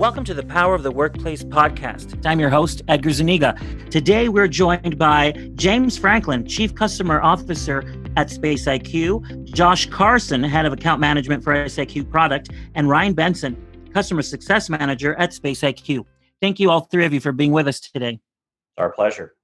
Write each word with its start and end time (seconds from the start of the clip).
Welcome 0.00 0.24
to 0.24 0.32
the 0.32 0.42
Power 0.42 0.74
of 0.74 0.82
the 0.82 0.90
Workplace 0.90 1.44
podcast. 1.44 2.24
I'm 2.24 2.40
your 2.40 2.48
host, 2.48 2.80
Edgar 2.88 3.10
Zuniga. 3.10 3.54
Today, 3.90 4.30
we're 4.30 4.48
joined 4.48 4.96
by 4.96 5.32
James 5.56 5.98
Franklin, 5.98 6.46
Chief 6.46 6.74
Customer 6.74 7.20
Officer 7.20 7.84
at 8.16 8.30
Space 8.30 8.64
IQ, 8.64 9.44
Josh 9.52 9.84
Carson, 9.90 10.42
Head 10.42 10.64
of 10.64 10.72
Account 10.72 11.02
Management 11.02 11.44
for 11.44 11.52
SIQ 11.52 12.10
Product, 12.10 12.48
and 12.74 12.88
Ryan 12.88 13.12
Benson, 13.12 13.62
Customer 13.92 14.22
Success 14.22 14.70
Manager 14.70 15.14
at 15.16 15.34
Space 15.34 15.60
IQ. 15.60 16.06
Thank 16.40 16.58
you, 16.60 16.70
all 16.70 16.80
three 16.80 17.04
of 17.04 17.12
you, 17.12 17.20
for 17.20 17.32
being 17.32 17.52
with 17.52 17.68
us 17.68 17.78
today. 17.78 18.20
Our 18.78 18.92
pleasure. 18.92 19.34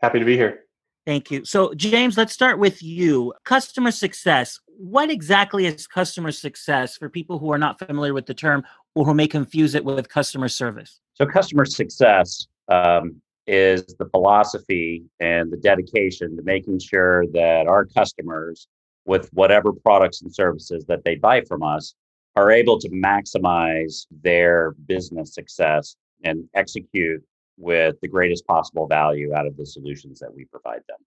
Happy 0.00 0.20
to 0.20 0.24
be 0.24 0.36
here. 0.36 0.60
Thank 1.08 1.30
you. 1.30 1.42
So, 1.46 1.72
James, 1.72 2.18
let's 2.18 2.34
start 2.34 2.58
with 2.58 2.82
you. 2.82 3.32
Customer 3.44 3.90
success. 3.90 4.60
What 4.66 5.10
exactly 5.10 5.64
is 5.64 5.86
customer 5.86 6.32
success 6.32 6.98
for 6.98 7.08
people 7.08 7.38
who 7.38 7.50
are 7.50 7.56
not 7.56 7.78
familiar 7.78 8.12
with 8.12 8.26
the 8.26 8.34
term? 8.34 8.62
or 8.98 9.04
who 9.04 9.14
may 9.14 9.28
confuse 9.28 9.76
it 9.76 9.84
with 9.84 10.08
customer 10.08 10.48
service? 10.48 11.00
So, 11.14 11.24
customer 11.24 11.64
success 11.64 12.48
um, 12.68 13.22
is 13.46 13.84
the 13.98 14.06
philosophy 14.06 15.04
and 15.20 15.52
the 15.52 15.56
dedication 15.56 16.36
to 16.36 16.42
making 16.42 16.80
sure 16.80 17.24
that 17.28 17.68
our 17.68 17.84
customers, 17.86 18.66
with 19.06 19.30
whatever 19.32 19.72
products 19.72 20.20
and 20.22 20.34
services 20.34 20.84
that 20.88 21.04
they 21.04 21.14
buy 21.14 21.42
from 21.42 21.62
us, 21.62 21.94
are 22.34 22.50
able 22.50 22.78
to 22.80 22.88
maximize 22.90 24.06
their 24.22 24.72
business 24.86 25.32
success 25.32 25.94
and 26.24 26.48
execute 26.54 27.22
with 27.58 27.96
the 28.00 28.08
greatest 28.08 28.46
possible 28.46 28.86
value 28.86 29.34
out 29.34 29.46
of 29.46 29.56
the 29.56 29.66
solutions 29.66 30.18
that 30.20 30.32
we 30.32 30.44
provide 30.46 30.82
them. 30.88 30.98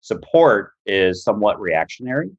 Support 0.00 0.72
is 0.86 1.22
somewhat 1.22 1.60
reactionary, 1.60 2.30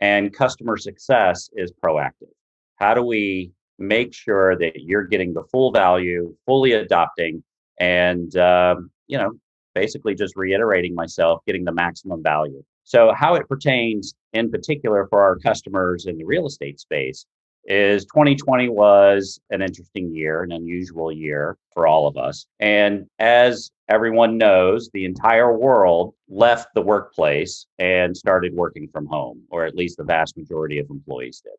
and 0.00 0.32
customer 0.32 0.76
success 0.76 1.48
is 1.54 1.72
proactive. 1.82 2.32
How 2.76 2.94
do 2.94 3.02
we 3.02 3.52
make 3.78 4.14
sure 4.14 4.56
that 4.58 4.82
you're 4.82 5.06
getting 5.06 5.32
the 5.32 5.44
full 5.50 5.70
value, 5.70 6.34
fully 6.46 6.72
adopting, 6.72 7.42
and 7.78 8.36
um, 8.36 8.90
you 9.06 9.18
know, 9.18 9.32
basically 9.74 10.14
just 10.14 10.34
reiterating 10.36 10.94
myself, 10.94 11.40
getting 11.46 11.64
the 11.64 11.72
maximum 11.72 12.22
value. 12.22 12.62
So, 12.84 13.12
how 13.14 13.34
it 13.34 13.48
pertains 13.48 14.14
in 14.32 14.50
particular 14.50 15.06
for 15.08 15.22
our 15.22 15.36
customers 15.38 16.06
in 16.06 16.18
the 16.18 16.24
real 16.24 16.46
estate 16.46 16.80
space 16.80 17.26
is 17.66 18.04
2020 18.06 18.68
was 18.68 19.40
an 19.50 19.62
interesting 19.62 20.14
year, 20.14 20.42
an 20.42 20.52
unusual 20.52 21.10
year 21.10 21.56
for 21.72 21.86
all 21.86 22.06
of 22.06 22.16
us. 22.16 22.46
And 22.60 23.06
as 23.18 23.70
everyone 23.88 24.38
knows, 24.38 24.90
the 24.92 25.04
entire 25.04 25.56
world 25.56 26.14
left 26.28 26.68
the 26.74 26.82
workplace 26.82 27.66
and 27.78 28.16
started 28.16 28.54
working 28.54 28.88
from 28.88 29.06
home, 29.06 29.42
or 29.50 29.64
at 29.64 29.74
least 29.74 29.96
the 29.96 30.04
vast 30.04 30.36
majority 30.36 30.78
of 30.78 30.88
employees 30.90 31.40
did. 31.40 31.54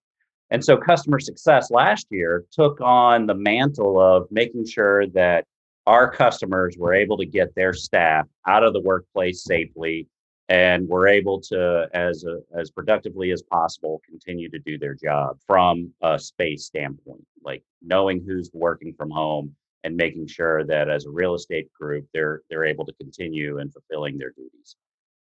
And 0.51 0.63
so 0.63 0.77
customer 0.77 1.19
success 1.19 1.71
last 1.71 2.07
year 2.11 2.45
took 2.51 2.79
on 2.81 3.25
the 3.25 3.33
mantle 3.33 3.99
of 3.99 4.27
making 4.31 4.65
sure 4.67 5.07
that 5.07 5.45
our 5.87 6.09
customers 6.09 6.77
were 6.77 6.93
able 6.93 7.17
to 7.17 7.25
get 7.25 7.53
their 7.55 7.73
staff 7.73 8.27
out 8.47 8.63
of 8.63 8.73
the 8.73 8.81
workplace 8.81 9.43
safely 9.43 10.07
and 10.49 10.87
were 10.87 11.07
able 11.07 11.41
to 11.41 11.87
as 11.93 12.23
a, 12.23 12.39
as 12.57 12.69
productively 12.69 13.31
as 13.31 13.41
possible 13.41 14.01
continue 14.07 14.49
to 14.49 14.59
do 14.59 14.77
their 14.77 14.93
job 14.93 15.37
from 15.47 15.91
a 16.01 16.19
space 16.19 16.65
standpoint 16.65 17.25
like 17.43 17.63
knowing 17.81 18.23
who's 18.25 18.49
working 18.53 18.93
from 18.93 19.09
home 19.09 19.55
and 19.83 19.95
making 19.95 20.27
sure 20.27 20.63
that 20.63 20.89
as 20.89 21.05
a 21.05 21.11
real 21.11 21.33
estate 21.33 21.71
group 21.73 22.05
they're 22.13 22.41
they're 22.49 22.65
able 22.65 22.85
to 22.85 22.93
continue 22.93 23.57
and 23.59 23.73
fulfilling 23.73 24.17
their 24.17 24.31
duties 24.31 24.75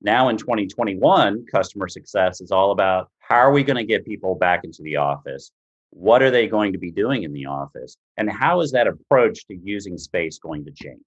now 0.03 0.29
in 0.29 0.37
2021, 0.37 1.47
customer 1.47 1.89
success 1.89 2.41
is 2.41 2.51
all 2.51 2.71
about 2.71 3.11
how 3.19 3.37
are 3.37 3.53
we 3.53 3.65
going 3.65 3.77
to 3.77 3.85
get 3.85 4.05
people 4.05 4.35
back 4.35 4.63
into 4.65 4.83
the 4.83 4.97
office? 4.97 5.51
What 5.91 6.23
are 6.23 6.31
they 6.31 6.47
going 6.47 6.73
to 6.73 6.79
be 6.79 6.91
doing 6.91 7.23
in 7.23 7.33
the 7.33 7.47
office? 7.47 7.97
And 8.17 8.31
how 8.31 8.61
is 8.61 8.73
that 8.73 8.87
approach 8.87 9.47
to 9.47 9.57
using 9.57 9.97
space 9.97 10.39
going 10.39 10.65
to 10.67 10.71
change? 10.71 11.01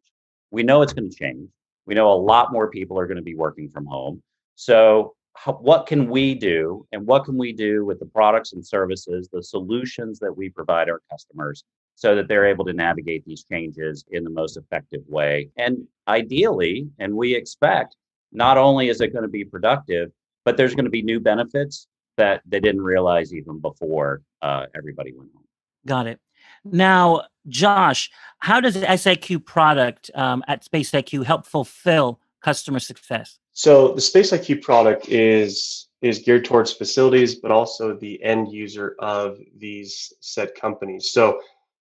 We 0.51 0.63
know 0.63 0.81
it's 0.81 0.94
going 0.94 1.09
to 1.09 1.16
change. 1.16 1.49
We 1.89 1.95
know 1.95 2.13
a 2.13 2.13
lot 2.13 2.51
more 2.51 2.69
people 2.69 2.99
are 2.99 3.07
going 3.07 3.17
to 3.17 3.23
be 3.23 3.33
working 3.33 3.67
from 3.67 3.88
home. 3.88 4.22
So, 4.53 5.16
what 5.59 5.88
can 5.88 6.07
we 6.07 6.35
do? 6.35 6.85
And 6.91 7.03
what 7.07 7.25
can 7.25 7.35
we 7.35 7.51
do 7.51 7.83
with 7.83 7.97
the 8.00 8.05
products 8.05 8.53
and 8.53 8.63
services, 8.63 9.27
the 9.33 9.41
solutions 9.41 10.19
that 10.19 10.31
we 10.31 10.49
provide 10.49 10.88
our 10.88 11.01
customers 11.09 11.63
so 11.95 12.13
that 12.16 12.28
they're 12.28 12.45
able 12.45 12.63
to 12.66 12.73
navigate 12.73 13.25
these 13.25 13.44
changes 13.44 14.05
in 14.11 14.23
the 14.23 14.29
most 14.29 14.55
effective 14.55 15.01
way? 15.07 15.49
And 15.57 15.88
ideally, 16.07 16.88
and 16.99 17.16
we 17.16 17.33
expect 17.33 17.95
not 18.31 18.59
only 18.59 18.89
is 18.89 19.01
it 19.01 19.11
going 19.11 19.23
to 19.23 19.28
be 19.28 19.44
productive, 19.44 20.11
but 20.45 20.57
there's 20.57 20.75
going 20.75 20.85
to 20.85 20.91
be 20.91 21.01
new 21.01 21.19
benefits 21.19 21.88
that 22.17 22.44
they 22.45 22.59
didn't 22.59 22.81
realize 22.81 23.33
even 23.33 23.59
before 23.59 24.22
uh, 24.44 24.67
everybody 24.75 25.11
went 25.11 25.31
home. 25.33 25.44
Got 25.88 26.05
it. 26.05 26.19
Now, 26.63 27.23
Josh, 27.49 28.09
how 28.39 28.61
does 28.61 28.75
the 28.75 28.85
SIQ 28.85 29.45
product 29.45 30.11
um, 30.15 30.43
at 30.47 30.63
SpaceIQ 30.63 31.25
help 31.25 31.45
fulfill 31.45 32.19
customer 32.41 32.79
success? 32.79 33.39
So 33.53 33.89
the 33.89 34.01
SpaceIQ 34.01 34.61
product 34.61 35.09
is 35.09 35.87
is 36.01 36.19
geared 36.19 36.45
towards 36.45 36.71
facilities, 36.71 37.35
but 37.35 37.51
also 37.51 37.93
the 37.93 38.23
end 38.23 38.51
user 38.51 38.95
of 38.99 39.37
these 39.57 40.13
said 40.21 40.55
companies. 40.55 41.11
So, 41.11 41.41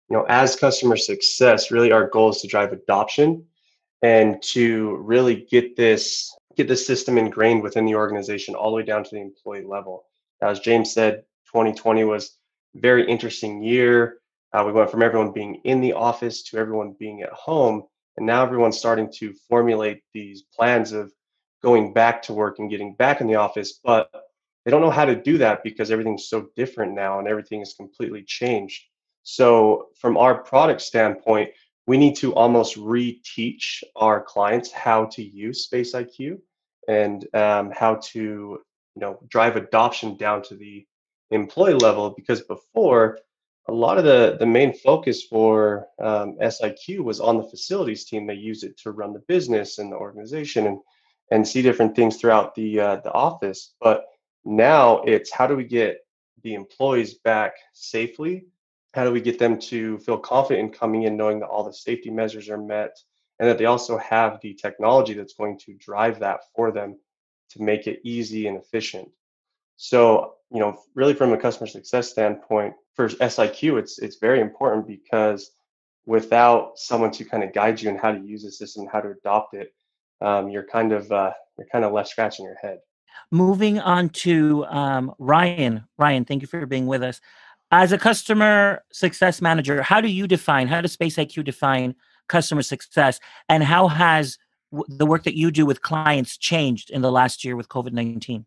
you 0.08 0.16
know, 0.16 0.24
as 0.28 0.56
customer 0.56 0.96
success, 0.96 1.70
really 1.70 1.92
our 1.92 2.08
goal 2.08 2.30
is 2.30 2.40
to 2.40 2.48
drive 2.48 2.72
adoption 2.72 3.44
and 4.00 4.42
to 4.42 4.96
really 5.02 5.46
get 5.50 5.76
this 5.76 6.34
get 6.56 6.68
this 6.68 6.86
system 6.86 7.18
ingrained 7.18 7.62
within 7.62 7.84
the 7.84 7.94
organization 7.94 8.54
all 8.54 8.70
the 8.70 8.76
way 8.76 8.82
down 8.82 9.04
to 9.04 9.10
the 9.12 9.20
employee 9.20 9.64
level. 9.64 10.04
As 10.40 10.60
James 10.60 10.92
said, 10.92 11.24
2020 11.52 12.04
was 12.04 12.38
a 12.74 12.80
very 12.80 13.06
interesting 13.06 13.62
year. 13.62 14.18
Uh, 14.56 14.64
we 14.64 14.72
went 14.72 14.90
from 14.90 15.02
everyone 15.02 15.32
being 15.32 15.56
in 15.64 15.82
the 15.82 15.92
office 15.92 16.42
to 16.42 16.56
everyone 16.56 16.96
being 16.98 17.20
at 17.20 17.32
home, 17.32 17.82
and 18.16 18.24
now 18.24 18.42
everyone's 18.42 18.78
starting 18.78 19.12
to 19.12 19.34
formulate 19.50 20.02
these 20.14 20.44
plans 20.56 20.92
of 20.92 21.12
going 21.62 21.92
back 21.92 22.22
to 22.22 22.32
work 22.32 22.58
and 22.58 22.70
getting 22.70 22.94
back 22.94 23.20
in 23.20 23.26
the 23.26 23.34
office, 23.34 23.80
but 23.84 24.10
they 24.64 24.70
don't 24.70 24.80
know 24.80 24.90
how 24.90 25.04
to 25.04 25.14
do 25.14 25.36
that 25.36 25.62
because 25.62 25.90
everything's 25.90 26.28
so 26.28 26.46
different 26.56 26.94
now 26.94 27.18
and 27.18 27.28
everything 27.28 27.60
is 27.60 27.74
completely 27.74 28.22
changed. 28.22 28.82
So, 29.24 29.88
from 30.00 30.16
our 30.16 30.42
product 30.42 30.80
standpoint, 30.80 31.50
we 31.86 31.98
need 31.98 32.16
to 32.16 32.34
almost 32.34 32.76
reteach 32.76 33.82
our 33.94 34.22
clients 34.22 34.72
how 34.72 35.04
to 35.06 35.22
use 35.22 35.64
Space 35.64 35.92
IQ 35.92 36.38
and 36.88 37.26
um, 37.34 37.72
how 37.72 37.96
to 37.96 38.20
you 38.20 38.60
know 38.96 39.18
drive 39.28 39.56
adoption 39.56 40.16
down 40.16 40.40
to 40.44 40.54
the 40.54 40.86
employee 41.30 41.74
level 41.74 42.14
because 42.16 42.40
before 42.40 43.18
a 43.68 43.72
lot 43.72 43.98
of 43.98 44.04
the 44.04 44.36
the 44.38 44.46
main 44.46 44.72
focus 44.72 45.24
for 45.24 45.88
um, 46.00 46.36
SIQ 46.40 47.00
was 47.00 47.20
on 47.20 47.36
the 47.36 47.48
facilities 47.48 48.04
team. 48.04 48.26
They 48.26 48.34
use 48.34 48.62
it 48.62 48.78
to 48.78 48.92
run 48.92 49.12
the 49.12 49.24
business 49.26 49.78
and 49.78 49.90
the 49.90 49.96
organization 49.96 50.66
and 50.66 50.78
and 51.30 51.46
see 51.46 51.62
different 51.62 51.96
things 51.96 52.16
throughout 52.16 52.54
the 52.54 52.80
uh, 52.80 52.96
the 52.96 53.12
office. 53.12 53.74
But 53.80 54.04
now 54.44 55.02
it's 55.02 55.32
how 55.32 55.46
do 55.46 55.56
we 55.56 55.64
get 55.64 55.98
the 56.42 56.54
employees 56.54 57.14
back 57.14 57.54
safely 57.72 58.46
how 58.96 59.04
do 59.04 59.12
we 59.12 59.20
get 59.20 59.38
them 59.38 59.58
to 59.58 59.98
feel 59.98 60.16
confident 60.16 60.68
in 60.68 60.72
coming 60.72 61.02
in 61.02 61.18
knowing 61.18 61.38
that 61.38 61.48
all 61.48 61.62
the 61.62 61.72
safety 61.72 62.08
measures 62.08 62.48
are 62.48 62.56
met 62.56 62.96
and 63.38 63.46
that 63.46 63.58
they 63.58 63.66
also 63.66 63.98
have 63.98 64.40
the 64.40 64.54
technology 64.54 65.12
that's 65.12 65.34
going 65.34 65.58
to 65.58 65.74
drive 65.74 66.18
that 66.18 66.40
for 66.54 66.72
them 66.72 66.98
to 67.50 67.62
make 67.62 67.86
it 67.86 68.00
easy 68.04 68.46
and 68.46 68.56
efficient 68.56 69.06
so 69.76 70.34
you 70.50 70.60
know 70.60 70.78
really 70.94 71.14
from 71.14 71.32
a 71.32 71.38
customer 71.38 71.66
success 71.66 72.10
standpoint 72.10 72.74
for 72.94 73.08
siq 73.08 73.78
it's 73.78 73.98
it's 73.98 74.16
very 74.16 74.40
important 74.40 74.86
because 74.86 75.50
without 76.06 76.78
someone 76.78 77.10
to 77.10 77.24
kind 77.24 77.42
of 77.42 77.52
guide 77.52 77.80
you 77.80 77.88
in 77.90 77.96
how 77.96 78.12
to 78.12 78.20
use 78.20 78.42
the 78.42 78.50
system 78.50 78.86
how 78.90 79.00
to 79.00 79.10
adopt 79.10 79.54
it 79.54 79.74
um, 80.22 80.48
you're 80.48 80.66
kind 80.66 80.92
of 80.92 81.10
uh, 81.12 81.32
you're 81.58 81.66
kind 81.70 81.84
of 81.84 81.92
left 81.92 82.08
scratching 82.08 82.44
your 82.44 82.56
head 82.56 82.78
moving 83.30 83.78
on 83.80 84.08
to 84.08 84.64
um, 84.66 85.14
ryan 85.18 85.84
ryan 85.98 86.24
thank 86.24 86.42
you 86.42 86.48
for 86.48 86.64
being 86.66 86.86
with 86.86 87.02
us 87.02 87.20
as 87.72 87.92
a 87.92 87.98
customer 87.98 88.84
success 88.92 89.42
manager, 89.42 89.82
how 89.82 90.00
do 90.00 90.08
you 90.08 90.26
define, 90.26 90.68
how 90.68 90.80
does 90.80 90.92
Space 90.92 91.16
IQ 91.16 91.44
define 91.44 91.94
customer 92.28 92.62
success? 92.62 93.18
And 93.48 93.64
how 93.64 93.88
has 93.88 94.38
the 94.88 95.06
work 95.06 95.24
that 95.24 95.36
you 95.36 95.50
do 95.50 95.66
with 95.66 95.82
clients 95.82 96.36
changed 96.36 96.90
in 96.90 97.02
the 97.02 97.10
last 97.10 97.44
year 97.44 97.56
with 97.56 97.68
COVID 97.68 97.92
19? 97.92 98.46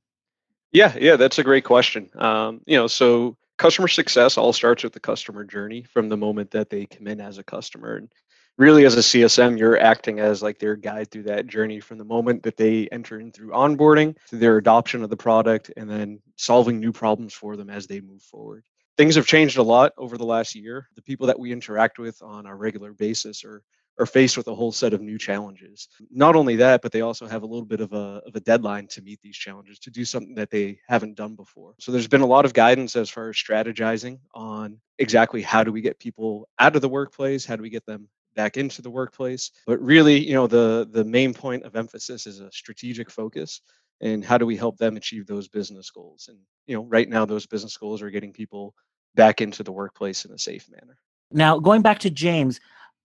Yeah, 0.71 0.95
yeah, 0.99 1.15
that's 1.15 1.39
a 1.39 1.43
great 1.43 1.63
question. 1.63 2.09
Um, 2.15 2.61
you 2.65 2.77
know, 2.77 2.87
so 2.87 3.37
customer 3.57 3.87
success 3.87 4.37
all 4.37 4.53
starts 4.53 4.83
with 4.83 4.93
the 4.93 4.99
customer 4.99 5.43
journey 5.43 5.83
from 5.83 6.09
the 6.09 6.17
moment 6.17 6.51
that 6.51 6.69
they 6.69 6.85
come 6.85 7.07
in 7.07 7.19
as 7.19 7.37
a 7.37 7.43
customer. 7.43 7.95
And 7.95 8.11
really, 8.57 8.85
as 8.85 8.95
a 8.95 8.99
CSM, 8.99 9.57
you're 9.57 9.79
acting 9.79 10.19
as 10.19 10.43
like 10.43 10.59
their 10.59 10.75
guide 10.75 11.09
through 11.09 11.23
that 11.23 11.47
journey 11.47 11.79
from 11.79 11.97
the 11.97 12.05
moment 12.05 12.43
that 12.43 12.57
they 12.57 12.87
enter 12.91 13.19
in 13.19 13.31
through 13.31 13.49
onboarding 13.49 14.15
to 14.27 14.35
their 14.35 14.57
adoption 14.57 15.03
of 15.03 15.09
the 15.09 15.17
product 15.17 15.71
and 15.75 15.89
then 15.89 16.19
solving 16.35 16.79
new 16.79 16.91
problems 16.91 17.33
for 17.33 17.57
them 17.57 17.69
as 17.69 17.87
they 17.87 17.99
move 18.01 18.21
forward 18.21 18.63
things 18.99 19.15
have 19.15 19.25
changed 19.25 19.57
a 19.57 19.63
lot 19.63 19.93
over 19.97 20.17
the 20.17 20.25
last 20.25 20.53
year. 20.55 20.89
The 20.97 21.01
people 21.01 21.25
that 21.27 21.39
we 21.39 21.53
interact 21.53 21.99
with 21.99 22.21
on 22.21 22.45
a 22.45 22.53
regular 22.53 22.91
basis 22.91 23.45
are 23.45 23.63
are 23.99 24.05
faced 24.05 24.37
with 24.37 24.47
a 24.47 24.55
whole 24.55 24.71
set 24.71 24.93
of 24.93 25.01
new 25.01 25.17
challenges. 25.17 25.89
Not 26.09 26.35
only 26.35 26.55
that, 26.55 26.81
but 26.81 26.91
they 26.91 27.01
also 27.01 27.27
have 27.27 27.43
a 27.43 27.45
little 27.45 27.65
bit 27.65 27.81
of 27.81 27.91
a, 27.91 28.21
of 28.25 28.35
a 28.35 28.39
deadline 28.39 28.87
to 28.87 29.01
meet 29.01 29.19
these 29.21 29.35
challenges, 29.35 29.77
to 29.79 29.91
do 29.91 30.05
something 30.05 30.33
that 30.35 30.49
they 30.49 30.79
haven't 30.87 31.17
done 31.17 31.35
before. 31.35 31.75
So 31.79 31.91
there's 31.91 32.07
been 32.07 32.21
a 32.21 32.25
lot 32.25 32.45
of 32.45 32.53
guidance 32.53 32.95
as 32.95 33.09
far 33.09 33.29
as 33.29 33.35
strategizing 33.35 34.19
on 34.33 34.79
exactly 34.97 35.41
how 35.41 35.63
do 35.63 35.71
we 35.71 35.81
get 35.81 35.99
people 35.99 36.47
out 36.59 36.75
of 36.75 36.81
the 36.81 36.89
workplace, 36.89 37.45
how 37.45 37.57
do 37.57 37.61
we 37.61 37.69
get 37.69 37.85
them 37.85 38.07
back 38.35 38.55
into 38.55 38.81
the 38.81 38.89
workplace. 38.89 39.51
But 39.67 39.81
really, 39.81 40.17
you 40.17 40.33
know, 40.33 40.47
the 40.47 40.87
the 40.89 41.03
main 41.03 41.33
point 41.33 41.63
of 41.63 41.75
emphasis 41.75 42.25
is 42.25 42.39
a 42.39 42.51
strategic 42.51 43.11
focus 43.11 43.61
and 44.01 44.23
how 44.23 44.37
do 44.37 44.45
we 44.45 44.55
help 44.55 44.77
them 44.77 44.95
achieve 44.95 45.27
those 45.27 45.49
business 45.49 45.91
goals. 45.91 46.29
And 46.29 46.37
you 46.67 46.75
know, 46.75 46.83
right 46.85 47.09
now 47.09 47.25
those 47.25 47.45
business 47.45 47.75
goals 47.75 48.01
are 48.01 48.09
getting 48.09 48.31
people 48.31 48.73
back 49.15 49.41
into 49.41 49.61
the 49.61 49.73
workplace 49.73 50.23
in 50.23 50.31
a 50.31 50.37
safe 50.37 50.69
manner. 50.69 50.97
Now, 51.31 51.59
going 51.59 51.81
back 51.81 51.99
to 51.99 52.09
James, 52.09 52.59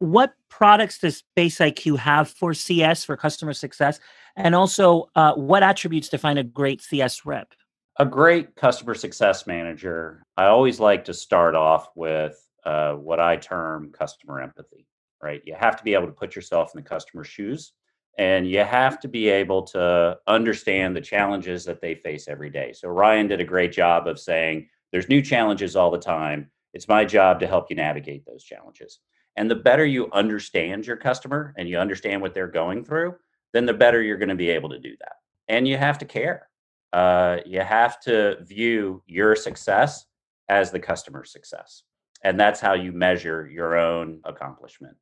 what 0.05 0.35
products 0.51 0.99
does 0.99 1.17
Space 1.17 1.59
IQ 1.59 1.99
have 1.99 2.29
for 2.29 2.55
CS 2.55 3.05
for 3.05 3.17
customer 3.17 3.53
success, 3.53 3.99
and 4.37 4.55
also 4.55 5.09
uh, 5.15 5.35
what 5.35 5.63
attributes 5.63 6.09
define 6.09 6.39
a 6.39 6.45
great 6.45 6.83
CS 6.83 7.25
rep? 7.25 7.55
A 7.99 8.05
great 8.05 8.55
customer 8.57 8.95
success 8.95 9.47
manager. 9.47 10.23
I 10.37 10.47
always 10.47 10.79
like 10.81 11.05
to 11.07 11.15
start 11.15 11.55
off 11.55 11.89
with 11.97 12.37
uh, 12.65 12.95
what 12.95 13.21
I 13.21 13.37
term 13.37 13.93
customer 13.93 14.41
empathy. 14.41 14.87
Right, 15.23 15.41
you 15.47 15.55
have 15.59 15.77
to 15.77 15.85
be 15.85 15.95
able 15.95 16.07
to 16.07 16.13
put 16.13 16.37
yourself 16.37 16.73
in 16.75 16.83
the 16.83 16.89
customer's 16.89 17.29
shoes, 17.29 17.73
and 18.19 18.47
you 18.47 18.59
have 18.59 19.01
to 19.01 19.09
be 19.09 19.31
able 19.31 19.63
to 19.63 20.19
understand 20.27 20.95
the 20.95 21.01
challenges 21.01 21.65
that 21.65 21.81
they 21.81 21.95
face 21.95 22.29
every 22.29 22.51
day. 22.51 22.75
So 22.75 22.89
Ryan 22.89 23.29
did 23.29 23.41
a 23.41 23.45
great 23.45 23.73
job 23.73 24.07
of 24.07 24.21
saying 24.21 24.69
there's 24.93 25.09
new 25.09 25.23
challenges 25.23 25.77
all 25.77 25.91
the 25.91 25.99
time. 25.99 26.51
It's 26.75 26.89
my 26.89 27.07
job 27.07 27.41
to 27.41 27.47
help 27.47 27.71
you 27.71 27.77
navigate 27.77 28.27
those 28.27 28.45
challenges. 28.45 28.99
And 29.37 29.51
the 29.51 29.57
better 29.57 29.85
you 29.85 30.11
understand 30.13 30.87
your 30.87 30.97
customer 30.97 31.55
and 31.59 31.69
you 31.69 31.79
understand 31.79 32.23
what 32.23 32.35
they're 32.35 32.47
going 32.47 32.85
through, 32.85 33.17
then 33.53 33.67
the 33.67 33.75
better 33.75 34.03
you're 34.03 34.19
going 34.19 34.29
to 34.29 34.35
be 34.35 34.51
able 34.51 34.71
to 34.71 34.79
do 34.79 34.95
that. 35.01 35.17
And 35.49 35.67
you 35.67 35.77
have 35.77 35.99
to 35.99 36.05
care. 36.05 36.49
Uh, 36.93 37.39
you 37.45 37.61
have 37.61 38.01
to 38.01 38.37
view 38.43 39.03
your 39.07 39.35
success 39.35 40.07
as 40.49 40.71
the 40.71 40.79
customer's 40.79 41.33
success. 41.33 41.83
And 42.23 42.39
that's 42.39 42.61
how 42.61 42.75
you 42.75 42.93
measure 42.93 43.49
your 43.49 43.77
own 43.77 44.21
accomplishment. 44.25 44.97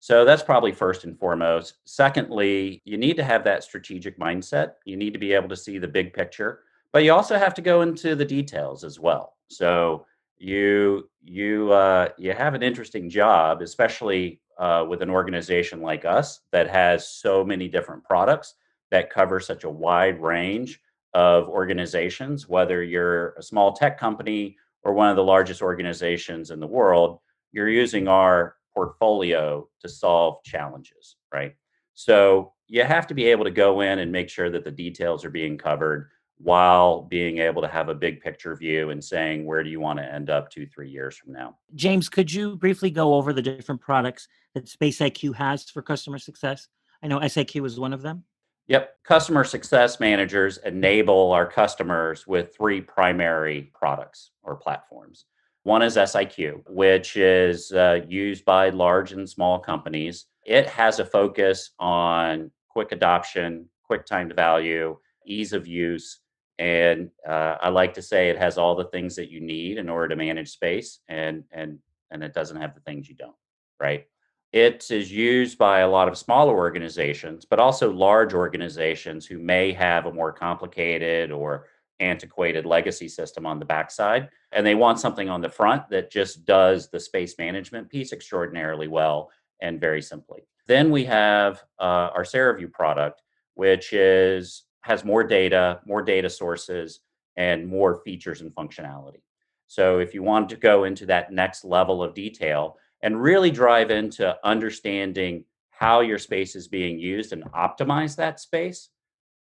So 0.00 0.24
that's 0.24 0.42
probably 0.42 0.72
first 0.72 1.04
and 1.04 1.18
foremost. 1.18 1.76
Secondly, 1.84 2.82
you 2.84 2.96
need 2.96 3.16
to 3.16 3.24
have 3.24 3.44
that 3.44 3.64
strategic 3.64 4.18
mindset. 4.18 4.72
You 4.84 4.96
need 4.96 5.12
to 5.12 5.18
be 5.18 5.32
able 5.32 5.48
to 5.48 5.56
see 5.56 5.78
the 5.78 5.88
big 5.88 6.12
picture 6.12 6.60
but 6.94 7.02
you 7.02 7.12
also 7.12 7.36
have 7.36 7.54
to 7.54 7.60
go 7.60 7.82
into 7.82 8.14
the 8.14 8.24
details 8.24 8.84
as 8.84 9.00
well. 9.00 9.34
So 9.48 10.06
you 10.44 11.08
you 11.22 11.72
uh, 11.72 12.08
you 12.18 12.32
have 12.32 12.54
an 12.54 12.62
interesting 12.62 13.08
job, 13.08 13.62
especially 13.62 14.40
uh, 14.58 14.84
with 14.88 15.02
an 15.02 15.10
organization 15.10 15.80
like 15.80 16.04
us 16.04 16.40
that 16.52 16.68
has 16.68 17.08
so 17.08 17.44
many 17.44 17.66
different 17.68 18.04
products 18.04 18.54
that 18.90 19.10
cover 19.10 19.40
such 19.40 19.64
a 19.64 19.70
wide 19.70 20.20
range 20.20 20.80
of 21.14 21.48
organizations. 21.48 22.48
Whether 22.48 22.82
you're 22.82 23.34
a 23.38 23.42
small 23.42 23.72
tech 23.72 23.98
company 23.98 24.56
or 24.82 24.92
one 24.92 25.08
of 25.08 25.16
the 25.16 25.24
largest 25.24 25.62
organizations 25.62 26.50
in 26.50 26.60
the 26.60 26.66
world, 26.66 27.20
you're 27.52 27.70
using 27.70 28.06
our 28.06 28.56
portfolio 28.74 29.66
to 29.80 29.88
solve 29.88 30.42
challenges, 30.44 31.16
right? 31.32 31.54
So 31.94 32.52
you 32.66 32.84
have 32.84 33.06
to 33.06 33.14
be 33.14 33.26
able 33.26 33.44
to 33.44 33.50
go 33.50 33.80
in 33.80 34.00
and 34.00 34.12
make 34.12 34.28
sure 34.28 34.50
that 34.50 34.64
the 34.64 34.70
details 34.70 35.24
are 35.24 35.30
being 35.30 35.56
covered 35.56 36.10
while 36.38 37.02
being 37.02 37.38
able 37.38 37.62
to 37.62 37.68
have 37.68 37.88
a 37.88 37.94
big 37.94 38.20
picture 38.20 38.54
view 38.56 38.90
and 38.90 39.02
saying 39.02 39.46
where 39.46 39.62
do 39.62 39.70
you 39.70 39.80
want 39.80 39.98
to 39.98 40.04
end 40.04 40.30
up 40.30 40.50
two 40.50 40.66
three 40.66 40.90
years 40.90 41.16
from 41.16 41.32
now? 41.32 41.56
James 41.74 42.08
could 42.08 42.32
you 42.32 42.56
briefly 42.56 42.90
go 42.90 43.14
over 43.14 43.32
the 43.32 43.42
different 43.42 43.80
products 43.80 44.28
that 44.54 44.68
space 44.68 44.98
iq 44.98 45.34
has 45.34 45.70
for 45.70 45.82
customer 45.82 46.18
success? 46.18 46.68
I 47.02 47.06
know 47.06 47.20
siq 47.20 47.64
is 47.64 47.78
one 47.78 47.92
of 47.92 48.02
them. 48.02 48.24
Yep. 48.66 48.96
Customer 49.04 49.44
success 49.44 50.00
managers 50.00 50.58
enable 50.64 51.32
our 51.32 51.46
customers 51.46 52.26
with 52.26 52.56
three 52.56 52.80
primary 52.80 53.70
products 53.74 54.30
or 54.42 54.56
platforms. 54.56 55.26
One 55.64 55.82
is 55.82 55.96
siq 55.96 56.62
which 56.68 57.16
is 57.16 57.72
uh, 57.72 58.00
used 58.08 58.44
by 58.44 58.70
large 58.70 59.12
and 59.12 59.28
small 59.28 59.58
companies. 59.58 60.26
It 60.44 60.66
has 60.66 60.98
a 60.98 61.06
focus 61.06 61.70
on 61.78 62.50
quick 62.68 62.92
adoption 62.92 63.68
quick 63.84 64.06
time 64.06 64.28
to 64.28 64.34
value 64.34 64.96
ease 65.26 65.52
of 65.52 65.66
use 65.66 66.20
and 66.58 67.10
uh, 67.26 67.56
I 67.60 67.68
like 67.70 67.94
to 67.94 68.02
say 68.02 68.28
it 68.28 68.38
has 68.38 68.58
all 68.58 68.74
the 68.74 68.84
things 68.84 69.16
that 69.16 69.30
you 69.30 69.40
need 69.40 69.78
in 69.78 69.88
order 69.88 70.08
to 70.08 70.16
manage 70.16 70.50
space, 70.50 71.00
and 71.08 71.44
and 71.52 71.78
and 72.10 72.22
it 72.22 72.34
doesn't 72.34 72.60
have 72.60 72.74
the 72.74 72.80
things 72.80 73.08
you 73.08 73.14
don't. 73.14 73.34
Right? 73.80 74.06
It 74.52 74.88
is 74.90 75.10
used 75.10 75.58
by 75.58 75.80
a 75.80 75.88
lot 75.88 76.06
of 76.06 76.16
smaller 76.16 76.56
organizations, 76.56 77.44
but 77.44 77.58
also 77.58 77.92
large 77.92 78.34
organizations 78.34 79.26
who 79.26 79.40
may 79.40 79.72
have 79.72 80.06
a 80.06 80.12
more 80.12 80.32
complicated 80.32 81.32
or 81.32 81.66
antiquated 81.98 82.64
legacy 82.64 83.08
system 83.08 83.46
on 83.46 83.58
the 83.58 83.64
backside, 83.64 84.28
and 84.52 84.64
they 84.64 84.76
want 84.76 85.00
something 85.00 85.28
on 85.28 85.40
the 85.40 85.48
front 85.48 85.88
that 85.88 86.10
just 86.10 86.44
does 86.44 86.88
the 86.88 87.00
space 87.00 87.36
management 87.36 87.88
piece 87.88 88.12
extraordinarily 88.12 88.86
well 88.86 89.30
and 89.60 89.80
very 89.80 90.02
simply. 90.02 90.46
Then 90.66 90.90
we 90.90 91.04
have 91.04 91.62
uh, 91.80 92.10
our 92.14 92.22
Serraview 92.22 92.72
product, 92.72 93.22
which 93.54 93.92
is 93.92 94.64
has 94.84 95.02
more 95.02 95.24
data, 95.24 95.80
more 95.86 96.02
data 96.02 96.28
sources, 96.28 97.00
and 97.38 97.66
more 97.66 98.02
features 98.04 98.42
and 98.42 98.54
functionality. 98.54 99.22
So 99.66 99.98
if 99.98 100.12
you 100.12 100.22
want 100.22 100.50
to 100.50 100.56
go 100.56 100.84
into 100.84 101.06
that 101.06 101.32
next 101.32 101.64
level 101.64 102.02
of 102.02 102.14
detail 102.14 102.76
and 103.02 103.20
really 103.20 103.50
drive 103.50 103.90
into 103.90 104.36
understanding 104.44 105.44
how 105.70 106.00
your 106.00 106.18
space 106.18 106.54
is 106.54 106.68
being 106.68 106.98
used 106.98 107.32
and 107.32 107.44
optimize 107.52 108.14
that 108.16 108.40
space, 108.40 108.90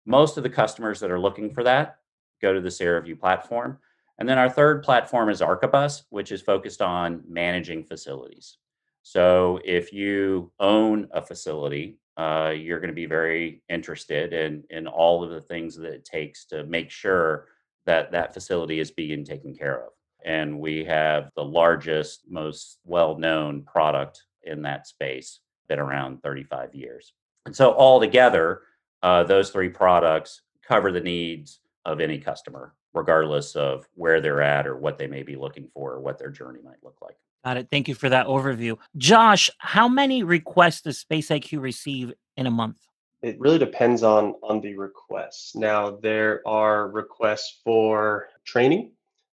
most 0.05 0.37
of 0.37 0.43
the 0.43 0.49
customers 0.51 0.99
that 0.99 1.09
are 1.09 1.19
looking 1.19 1.49
for 1.49 1.63
that 1.63 1.97
go 2.39 2.53
to 2.53 2.61
the 2.61 2.69
Serraview 2.69 3.19
platform. 3.19 3.79
And 4.19 4.29
then 4.29 4.37
our 4.37 4.51
third 4.51 4.83
platform 4.83 5.29
is 5.29 5.41
Archibus, 5.41 6.03
which 6.11 6.31
is 6.31 6.43
focused 6.43 6.83
on 6.83 7.23
managing 7.27 7.83
facilities. 7.83 8.57
So 9.01 9.59
if 9.65 9.91
you 9.91 10.51
own 10.59 11.07
a 11.11 11.23
facility 11.23 11.97
uh, 12.17 12.53
you're 12.55 12.79
going 12.79 12.89
to 12.89 12.95
be 12.95 13.05
very 13.05 13.61
interested 13.69 14.33
in 14.33 14.63
in 14.69 14.87
all 14.87 15.23
of 15.23 15.31
the 15.31 15.41
things 15.41 15.75
that 15.75 15.93
it 15.93 16.05
takes 16.05 16.45
to 16.45 16.63
make 16.65 16.91
sure 16.91 17.47
that 17.85 18.11
that 18.11 18.33
facility 18.33 18.79
is 18.79 18.91
being 18.91 19.25
taken 19.25 19.55
care 19.55 19.83
of. 19.83 19.91
And 20.25 20.59
we 20.59 20.85
have 20.85 21.31
the 21.35 21.43
largest, 21.43 22.21
most 22.29 22.79
well-known 22.85 23.63
product 23.63 24.23
in 24.43 24.61
that 24.61 24.87
space, 24.87 25.41
been 25.67 25.79
around 25.79 26.21
35 26.21 26.73
years. 26.73 27.13
And 27.45 27.55
so 27.55 27.73
altogether, 27.73 28.61
uh, 29.01 29.23
those 29.23 29.49
three 29.49 29.69
products 29.69 30.41
cover 30.65 30.91
the 30.91 31.01
needs 31.01 31.59
of 31.85 31.99
any 31.99 32.19
customer, 32.19 32.73
regardless 32.93 33.55
of 33.55 33.85
where 33.95 34.21
they're 34.21 34.41
at 34.41 34.65
or 34.65 34.77
what 34.77 34.97
they 34.97 35.07
may 35.07 35.23
be 35.23 35.35
looking 35.35 35.67
for 35.73 35.93
or 35.93 35.99
what 35.99 36.17
their 36.17 36.31
journey 36.31 36.61
might 36.63 36.81
look 36.83 36.99
like. 37.01 37.17
Got 37.43 37.57
it. 37.57 37.67
Thank 37.69 37.87
you 37.87 37.95
for 37.95 38.09
that 38.09 38.27
overview. 38.27 38.77
Josh, 38.95 39.49
how 39.57 39.89
many 39.89 40.23
requests 40.23 40.81
does 40.81 40.99
Space 40.99 41.29
IQ 41.29 41.61
receive 41.61 42.13
in 42.37 42.47
a 42.47 42.51
month? 42.51 42.77
It 43.21 43.39
really 43.39 43.59
depends 43.59 44.03
on 44.03 44.35
on 44.43 44.61
the 44.61 44.75
requests. 44.75 45.55
Now 45.55 45.91
there 45.91 46.41
are 46.45 46.89
requests 46.89 47.61
for 47.63 48.27
training, 48.45 48.91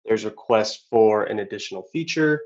there's 0.04 0.24
requests 0.24 0.86
for 0.90 1.24
an 1.24 1.40
additional 1.40 1.82
feature, 1.92 2.40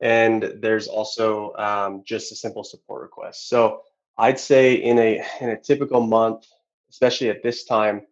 and 0.00 0.54
there's 0.60 0.88
also 0.88 1.54
um, 1.56 2.02
just 2.06 2.32
a 2.32 2.36
simple 2.36 2.64
support 2.64 3.02
request. 3.02 3.48
So 3.48 3.82
I'd 4.18 4.38
say 4.38 4.74
in 4.74 4.98
a 4.98 5.22
in 5.40 5.50
a 5.50 5.60
typical 5.60 6.00
month, 6.00 6.46
especially 6.90 7.30
at 7.30 7.42
this 7.42 7.64
time, 7.64 8.02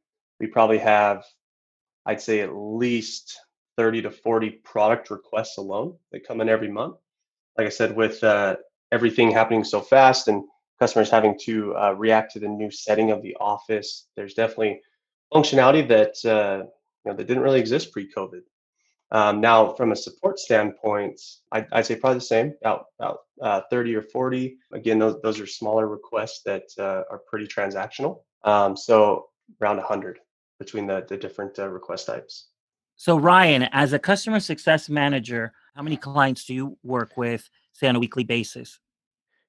we 0.41 0.47
probably 0.47 0.79
have, 0.79 1.25
I'd 2.05 2.21
say 2.21 2.41
at 2.41 2.55
least 2.55 3.41
30 3.76 4.02
to 4.02 4.11
40 4.11 4.50
product 4.64 5.11
requests 5.11 5.59
alone 5.59 5.97
that 6.12 6.26
come 6.26 6.40
in 6.40 6.49
every 6.49 6.71
month. 6.71 6.97
Like 7.57 7.66
I 7.66 7.71
said, 7.71 7.97
with 7.97 8.23
uh, 8.23 8.57
everything 8.93 9.31
happening 9.31 9.64
so 9.64 9.81
fast 9.81 10.28
and 10.28 10.45
customers 10.78 11.11
having 11.11 11.38
to 11.45 11.75
uh, 11.76 11.93
react 11.93 12.33
to 12.33 12.40
the 12.40 12.49
new 12.49 12.71
setting 12.71 13.11
of 13.11 13.23
the 13.23 13.37
office, 13.40 14.09
there's 14.16 14.35
definitely 14.35 14.81
functionality 15.33 15.87
that 15.88 16.31
uh, 16.31 16.64
you 17.04 17.11
know 17.11 17.16
that 17.16 17.26
didn't 17.26 17.43
really 17.43 17.61
exist 17.61 17.93
pre-COVID. 17.93 18.43
Um, 19.11 19.40
now, 19.40 19.73
from 19.75 19.93
a 19.93 19.97
support 19.97 20.38
standpoint, 20.38 21.21
I'd, 21.52 21.69
I'd, 21.71 21.87
say 21.87 21.95
probably 21.95 22.19
the 22.19 22.25
same, 22.25 22.54
about, 22.62 22.87
about 22.99 23.19
uh, 23.40 23.61
30 23.71 23.95
or 23.95 24.02
40. 24.02 24.57
Again, 24.73 24.99
those, 24.99 25.21
those 25.23 25.38
are 25.38 25.47
smaller 25.47 25.87
requests 25.87 26.40
that 26.47 26.64
uh, 26.78 27.02
are 27.11 27.21
pretty 27.28 27.47
transactional. 27.47 28.23
Um, 28.43 28.76
so 28.76 29.26
around 29.61 29.76
100 29.76 30.19
between 30.59 30.87
the, 30.87 31.07
the 31.09 31.16
different 31.16 31.59
uh, 31.59 31.69
request 31.69 32.07
types. 32.07 32.49
So, 32.97 33.19
Ryan, 33.19 33.65
as 33.73 33.93
a 33.93 33.99
customer 33.99 34.41
success 34.41 34.89
manager, 34.89 35.53
how 35.75 35.83
many 35.83 35.97
clients 35.97 36.45
do 36.45 36.55
you 36.55 36.79
work 36.83 37.17
with, 37.17 37.49
say, 37.73 37.89
on 37.89 37.97
a 37.97 37.99
weekly 37.99 38.25
basis? 38.25 38.79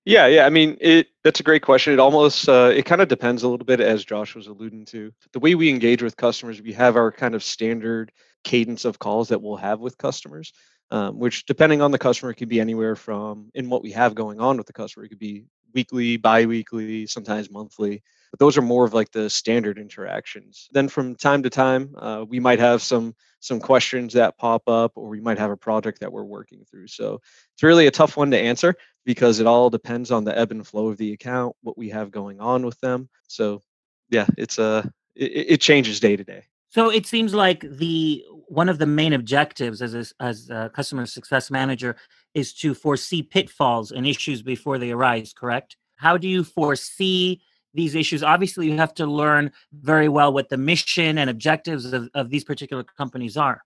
Yeah, 0.06 0.28
yeah. 0.28 0.46
I 0.46 0.50
mean, 0.50 0.78
it 0.82 1.08
that's 1.24 1.40
a 1.40 1.44
great 1.44 1.64
question. 1.64 1.94
It 1.94 2.00
almost 2.00 2.48
uh, 2.48 2.72
it 2.74 2.86
kind 2.86 3.02
of 3.02 3.08
depends 3.08 3.42
a 3.42 3.48
little 3.48 3.66
bit, 3.66 3.80
as 3.80 4.06
Josh 4.06 4.36
was 4.36 4.48
alluding 4.48 4.86
to. 4.86 5.12
The 5.34 5.40
way 5.40 5.56
we 5.56 5.70
engage 5.70 6.04
with 6.04 6.16
customers, 6.16 6.62
we 6.62 6.74
have 6.74 6.96
our 6.96 7.12
kind 7.12 7.34
of 7.34 7.44
standard 7.44 8.12
cadence 8.44 8.86
of 8.86 9.00
calls 9.00 9.30
that 9.30 9.42
we'll 9.42 9.56
have 9.56 9.80
with 9.80 9.98
customers, 9.98 10.54
um, 10.92 11.18
which 11.18 11.46
depending 11.48 11.82
on 11.82 11.90
the 11.90 11.98
customer, 11.98 12.34
could 12.34 12.50
be 12.50 12.60
anywhere 12.60 12.96
from 12.96 13.50
in 13.56 13.68
what 13.68 13.82
we 13.82 13.92
have 13.92 14.14
going 14.14 14.40
on 14.40 14.58
with 14.58 14.68
the 14.68 14.74
customer, 14.74 15.06
it 15.06 15.10
could 15.10 15.20
be 15.20 15.46
weekly, 15.74 16.18
bi-weekly, 16.18 17.08
sometimes 17.08 17.50
monthly. 17.50 18.04
But 18.36 18.46
those 18.46 18.58
are 18.58 18.62
more 18.62 18.84
of 18.84 18.94
like 18.94 19.12
the 19.12 19.30
standard 19.30 19.78
interactions. 19.78 20.68
Then 20.74 20.90
from 20.90 21.16
time 21.16 21.42
to 21.44 21.50
time, 21.50 21.96
uh, 21.98 22.26
we 22.28 22.38
might 22.38 22.60
have 22.60 22.82
some 22.82 23.16
some 23.40 23.62
questions 23.62 24.12
that 24.12 24.38
pop 24.38 24.68
up, 24.68 24.92
or 24.96 25.08
we 25.08 25.22
might 25.22 25.38
have 25.38 25.52
a 25.52 25.56
project 25.56 26.02
that 26.02 26.12
we're 26.12 26.26
working 26.26 26.66
through. 26.70 26.88
So 26.88 27.22
it's 27.54 27.64
really 27.64 27.88
a 27.88 27.92
tough 27.92 28.18
one 28.18 28.30
to 28.32 28.38
answer 28.38 28.76
because 29.06 29.40
it 29.40 29.48
all 29.48 29.70
depends 29.70 30.12
on 30.12 30.26
the 30.26 30.38
ebb 30.38 30.52
and 30.52 30.68
flow 30.68 30.88
of 30.90 30.98
the 30.98 31.14
account, 31.14 31.56
what 31.62 31.78
we 31.78 31.88
have 31.92 32.12
going 32.12 32.42
on 32.42 32.66
with 32.66 32.78
them. 32.82 33.08
So 33.30 33.62
yeah, 34.10 34.26
it's 34.38 34.58
a 34.58 34.64
uh, 34.66 34.84
it, 35.16 35.52
it 35.54 35.62
changes 35.62 36.02
day 36.02 36.18
to 36.18 36.24
day. 36.26 36.44
So 36.68 36.90
it 36.90 37.06
seems 37.06 37.34
like 37.34 37.62
the 37.62 38.22
one 38.50 38.68
of 38.68 38.80
the 38.80 38.86
main 38.86 39.14
objectives 39.14 39.82
as 39.82 39.94
a, 39.94 40.06
as 40.22 40.50
a 40.50 40.70
customer 40.76 41.06
success 41.06 41.50
manager 41.50 41.96
is 42.34 42.54
to 42.56 42.74
foresee 42.74 43.24
pitfalls 43.24 43.94
and 43.94 44.06
issues 44.06 44.42
before 44.42 44.78
they 44.78 44.92
arise. 44.92 45.32
Correct? 45.32 45.78
How 45.96 46.18
do 46.18 46.28
you 46.28 46.44
foresee 46.44 47.42
these 47.76 47.96
issues? 47.96 48.24
Obviously, 48.24 48.70
you 48.70 48.78
have 48.78 48.94
to 48.96 49.06
learn 49.06 49.52
very 49.74 50.10
well 50.10 50.34
what 50.34 50.50
the 50.50 50.58
mission 50.58 51.18
and 51.18 51.30
objectives 51.30 51.94
of, 51.94 52.10
of 52.14 52.30
these 52.30 52.44
particular 52.44 52.84
companies 52.84 53.38
are. 53.38 53.62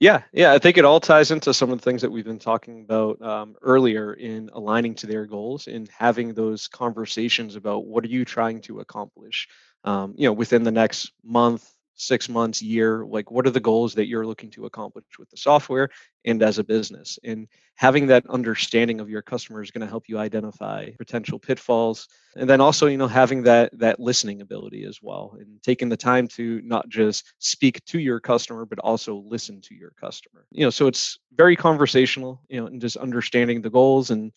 Yeah, 0.00 0.22
yeah, 0.32 0.52
I 0.52 0.58
think 0.58 0.76
it 0.76 0.84
all 0.84 0.98
ties 0.98 1.30
into 1.30 1.54
some 1.54 1.70
of 1.70 1.78
the 1.78 1.84
things 1.84 2.02
that 2.02 2.10
we've 2.10 2.24
been 2.24 2.38
talking 2.38 2.80
about 2.80 3.22
um, 3.22 3.54
earlier 3.62 4.14
in 4.14 4.50
aligning 4.52 4.96
to 4.96 5.06
their 5.06 5.24
goals 5.24 5.68
and 5.68 5.88
having 5.96 6.34
those 6.34 6.66
conversations 6.66 7.54
about 7.54 7.86
what 7.86 8.04
are 8.04 8.08
you 8.08 8.24
trying 8.24 8.60
to 8.62 8.80
accomplish, 8.80 9.48
um, 9.84 10.12
you 10.16 10.26
know, 10.26 10.32
within 10.32 10.64
the 10.64 10.72
next 10.72 11.12
month, 11.22 11.73
six 11.94 12.28
months, 12.28 12.62
year? 12.62 13.04
Like, 13.06 13.30
what 13.30 13.46
are 13.46 13.50
the 13.50 13.60
goals 13.60 13.94
that 13.94 14.06
you're 14.06 14.26
looking 14.26 14.50
to 14.50 14.66
accomplish 14.66 15.04
with 15.18 15.30
the 15.30 15.36
software 15.36 15.88
and 16.24 16.42
as 16.42 16.58
a 16.58 16.64
business? 16.64 17.18
And 17.24 17.48
having 17.76 18.06
that 18.08 18.24
understanding 18.28 19.00
of 19.00 19.08
your 19.08 19.22
customer 19.22 19.62
is 19.62 19.70
going 19.70 19.82
to 19.82 19.88
help 19.88 20.08
you 20.08 20.18
identify 20.18 20.90
potential 20.98 21.38
pitfalls. 21.38 22.08
And 22.36 22.48
then 22.48 22.60
also, 22.60 22.86
you 22.86 22.96
know, 22.96 23.06
having 23.06 23.42
that 23.44 23.78
that 23.78 24.00
listening 24.00 24.40
ability 24.40 24.84
as 24.84 25.00
well, 25.02 25.36
and 25.38 25.62
taking 25.62 25.88
the 25.88 25.96
time 25.96 26.28
to 26.28 26.60
not 26.64 26.88
just 26.88 27.32
speak 27.38 27.84
to 27.86 27.98
your 27.98 28.20
customer, 28.20 28.64
but 28.64 28.78
also 28.80 29.24
listen 29.26 29.60
to 29.62 29.74
your 29.74 29.92
customer. 30.00 30.46
You 30.50 30.64
know, 30.64 30.70
so 30.70 30.86
it's 30.86 31.18
very 31.34 31.56
conversational. 31.56 32.42
You 32.48 32.60
know, 32.60 32.66
and 32.66 32.80
just 32.80 32.96
understanding 32.96 33.62
the 33.62 33.70
goals 33.70 34.10
and 34.10 34.32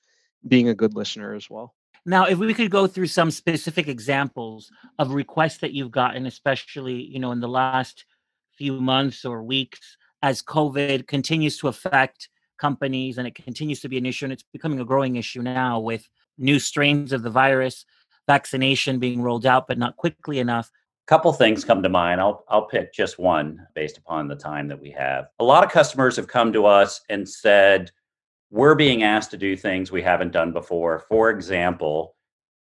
being 0.48 0.70
a 0.70 0.76
good 0.76 0.96
listener 0.96 1.34
as 1.34 1.50
well. 1.50 1.74
Now, 2.10 2.24
if 2.24 2.38
we 2.38 2.54
could 2.54 2.72
go 2.72 2.88
through 2.88 3.08
some 3.08 3.30
specific 3.30 3.90
examples 3.90 4.72
of 4.98 5.14
requests 5.14 5.58
that 5.58 5.74
you've 5.74 5.92
gotten, 5.92 6.26
especially 6.26 6.94
you 6.94 7.20
know 7.20 7.34
in 7.34 7.42
the 7.42 7.50
last 7.50 8.06
few 8.58 8.80
months 8.80 9.26
or 9.26 9.44
weeks, 9.44 9.98
as 10.24 10.42
COVID 10.42 11.06
continues 11.08 11.58
to 11.58 11.68
affect 11.68 12.30
companies 12.58 13.18
and 13.18 13.28
it 13.28 13.36
continues 13.36 13.82
to 13.82 13.90
be 13.90 13.98
an 13.98 14.06
issue, 14.06 14.24
and 14.24 14.32
it's 14.32 14.46
becoming 14.54 14.80
a 14.80 14.86
growing 14.86 15.18
issue 15.18 15.42
now 15.42 15.82
with 15.82 16.08
new 16.38 16.60
strains 16.60 17.12
of 17.12 17.24
the 17.24 17.30
virus, 17.30 17.84
vaccination 18.26 19.00
being 19.00 19.22
rolled 19.22 19.46
out, 19.46 19.68
but 19.68 19.78
not 19.78 19.98
quickly 19.98 20.40
enough. 20.40 20.72
Couple 21.08 21.34
things 21.34 21.66
come 21.66 21.84
to 21.84 21.90
mind. 21.90 22.22
I'll 22.22 22.46
I'll 22.48 22.68
pick 22.68 22.94
just 22.94 23.20
one 23.20 23.68
based 23.76 23.98
upon 23.98 24.30
the 24.30 24.36
time 24.38 24.70
that 24.70 24.80
we 24.80 24.92
have. 24.92 25.28
A 25.40 25.44
lot 25.44 25.66
of 25.66 25.72
customers 25.72 26.16
have 26.16 26.28
come 26.30 26.54
to 26.54 26.66
us 26.66 27.02
and 27.10 27.28
said, 27.28 27.92
we're 28.50 28.76
being 28.76 29.04
asked 29.04 29.32
to 29.32 29.38
do 29.38 29.56
things 29.56 29.92
we 29.92 30.02
haven't 30.02 30.32
done 30.32 30.54
before. 30.54 31.00
For 31.00 31.30
example, 31.30 32.16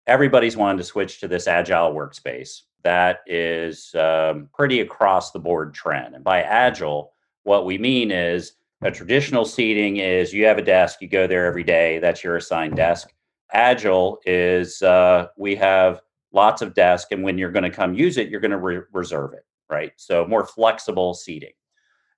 everybody's 0.07 0.57
wanted 0.57 0.79
to 0.79 0.85
switch 0.85 1.21
to 1.21 1.29
this 1.29 1.47
agile 1.47 1.95
workspace. 1.95 2.63
That 2.83 3.21
is 3.27 3.95
um, 3.95 4.49
pretty 4.55 4.81
across 4.81 5.33
the 5.33 5.39
board 5.39 5.75
trend. 5.75 6.15
And 6.15 6.25
by 6.25 6.43
agile, 6.43 7.13
what 7.45 7.67
we 7.67 7.79
mean 7.79 8.11
is 8.11 8.53
a 8.83 8.91
traditional 8.91 9.45
seating 9.45 9.99
is 9.99 10.33
you 10.33 10.45
have 10.47 10.59
a 10.59 10.63
desk, 10.63 11.01
you 11.01 11.09
go 11.09 11.27
there 11.27 11.47
every 11.47 11.65
day, 11.65 11.99
that's 11.99 12.23
your 12.23 12.37
assigned 12.37 12.77
desk. 12.77 13.13
Agile 13.53 14.19
is 14.27 14.83
uh, 14.83 15.29
we 15.37 15.55
have 15.57 16.01
lots 16.33 16.63
of 16.63 16.75
desks, 16.75 17.11
and 17.13 17.23
when 17.23 17.39
you're 17.39 17.53
going 17.53 17.63
to 17.63 17.71
come 17.71 17.95
use 17.95 18.19
it, 18.19 18.29
you're 18.29 18.41
going 18.41 18.51
to 18.51 18.59
re- 18.59 18.83
reserve 18.93 19.33
it, 19.33 19.47
right? 19.71 19.93
So 19.97 20.27
more 20.27 20.45
flexible 20.45 21.15
seating. 21.15 21.53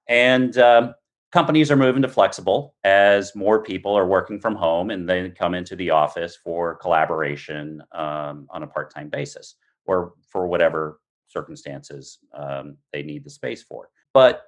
And 0.09 0.57
um, 0.59 0.95
companies 1.30 1.70
are 1.70 1.76
moving 1.76 2.02
to 2.02 2.08
flexible 2.08 2.75
as 2.85 3.35
more 3.35 3.62
people 3.62 3.97
are 3.97 4.06
working 4.06 4.40
from 4.40 4.54
home 4.54 4.90
and 4.90 5.08
they 5.08 5.28
come 5.30 5.54
into 5.54 5.76
the 5.76 5.90
office 5.90 6.37
for 6.37 6.76
collaboration 6.76 7.82
um, 7.92 8.47
on 8.50 8.62
a 8.62 8.66
part-time 8.66 9.08
basis 9.08 9.56
or 9.87 10.14
for 10.28 10.47
whatever 10.47 11.00
circumstances 11.26 12.18
um, 12.35 12.76
they 12.92 13.02
need 13.02 13.25
the 13.25 13.30
space 13.30 13.62
for. 13.62 13.90
But 14.14 14.44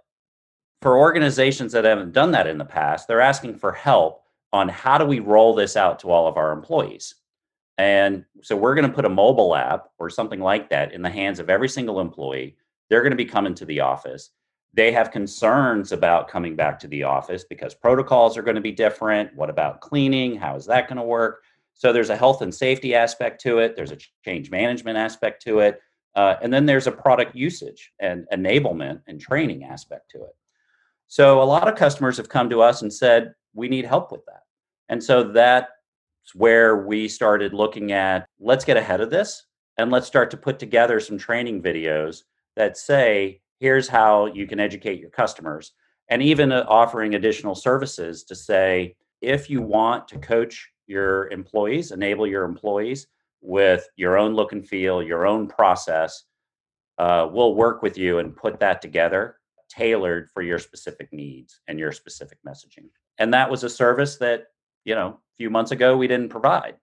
for 0.80 0.98
organizations 0.98 1.72
that 1.72 1.84
haven't 1.84 2.12
done 2.12 2.30
that 2.30 2.46
in 2.46 2.56
the 2.56 2.64
past 2.64 3.06
they're 3.06 3.20
asking 3.20 3.58
for 3.58 3.72
help 3.72 4.22
on 4.52 4.68
how 4.68 4.96
do 4.96 5.04
we 5.04 5.20
roll 5.20 5.54
this 5.54 5.76
out 5.76 5.98
to 6.00 6.10
all 6.10 6.26
of 6.26 6.36
our 6.36 6.52
employees? 6.52 7.14
And 7.76 8.24
so 8.42 8.56
we're 8.56 8.74
going 8.74 8.88
to 8.88 8.94
put 8.94 9.04
a 9.04 9.10
mobile 9.10 9.54
app 9.54 9.88
or 9.98 10.10
something 10.10 10.40
like 10.40 10.70
that 10.70 10.92
in 10.92 11.02
the 11.02 11.10
hands 11.10 11.38
of 11.38 11.48
every 11.48 11.68
single 11.68 12.00
employee. 12.00 12.56
They're 12.88 13.02
going 13.02 13.12
to 13.12 13.16
be 13.16 13.24
coming 13.24 13.54
to 13.54 13.64
the 13.64 13.80
office 13.80 14.30
they 14.72 14.92
have 14.92 15.10
concerns 15.10 15.92
about 15.92 16.28
coming 16.28 16.54
back 16.54 16.78
to 16.80 16.88
the 16.88 17.02
office 17.02 17.44
because 17.44 17.74
protocols 17.74 18.36
are 18.36 18.42
going 18.42 18.54
to 18.54 18.60
be 18.60 18.72
different. 18.72 19.34
What 19.34 19.50
about 19.50 19.80
cleaning? 19.80 20.36
How 20.36 20.54
is 20.54 20.66
that 20.66 20.88
going 20.88 20.98
to 20.98 21.02
work? 21.02 21.42
So 21.74 21.92
there's 21.92 22.10
a 22.10 22.16
health 22.16 22.42
and 22.42 22.54
safety 22.54 22.94
aspect 22.94 23.40
to 23.42 23.58
it. 23.58 23.74
There's 23.74 23.90
a 23.90 23.98
change 24.24 24.50
management 24.50 24.96
aspect 24.96 25.42
to 25.42 25.60
it. 25.60 25.80
Uh, 26.14 26.36
and 26.42 26.52
then 26.52 26.66
there's 26.66 26.86
a 26.86 26.92
product 26.92 27.34
usage 27.34 27.92
and 28.00 28.26
enablement 28.32 29.00
and 29.06 29.20
training 29.20 29.64
aspect 29.64 30.10
to 30.10 30.18
it. 30.18 30.36
So 31.08 31.42
a 31.42 31.44
lot 31.44 31.68
of 31.68 31.76
customers 31.76 32.16
have 32.18 32.28
come 32.28 32.50
to 32.50 32.62
us 32.62 32.82
and 32.82 32.92
said, 32.92 33.32
we 33.54 33.68
need 33.68 33.84
help 33.84 34.12
with 34.12 34.24
that. 34.26 34.42
And 34.88 35.02
so 35.02 35.24
that's 35.24 35.66
where 36.34 36.84
we 36.84 37.08
started 37.08 37.52
looking 37.52 37.92
at 37.92 38.26
let's 38.38 38.64
get 38.64 38.76
ahead 38.76 39.00
of 39.00 39.10
this 39.10 39.44
and 39.78 39.90
let's 39.90 40.06
start 40.06 40.30
to 40.30 40.36
put 40.36 40.58
together 40.58 41.00
some 41.00 41.18
training 41.18 41.62
videos 41.62 42.22
that 42.56 42.76
say, 42.76 43.40
here's 43.60 43.88
how 43.88 44.26
you 44.26 44.46
can 44.46 44.58
educate 44.58 45.00
your 45.00 45.10
customers. 45.10 45.72
And 46.08 46.22
even 46.22 46.50
uh, 46.50 46.64
offering 46.68 47.14
additional 47.14 47.54
services 47.54 48.24
to 48.24 48.34
say 48.34 48.96
if 49.20 49.48
you 49.48 49.62
want 49.62 50.08
to 50.08 50.18
coach 50.18 50.70
your 50.86 51.28
employees 51.28 51.92
enable 51.92 52.26
your 52.26 52.44
employees 52.44 53.06
with 53.42 53.86
your 53.94 54.18
own 54.18 54.34
look 54.34 54.50
and 54.52 54.66
feel 54.66 55.02
your 55.02 55.24
own 55.24 55.46
process 55.46 56.24
uh, 56.98 57.28
we'll 57.30 57.54
work 57.54 57.80
with 57.80 57.96
you 57.96 58.18
and 58.18 58.36
put 58.36 58.60
that 58.60 58.82
together 58.82 59.36
tailored 59.70 60.28
for 60.34 60.42
your 60.42 60.58
specific 60.58 61.10
needs 61.12 61.60
and 61.68 61.78
your 61.78 61.92
specific 61.92 62.38
messaging. 62.46 62.88
And 63.18 63.32
that 63.32 63.50
was 63.50 63.64
a 63.64 63.70
service 63.70 64.16
that 64.18 64.48
you 64.84 64.94
know 64.94 65.08
a 65.08 65.36
few 65.38 65.48
months 65.48 65.70
ago 65.70 65.96
we 65.96 66.08
didn't 66.08 66.28
provide 66.28 66.76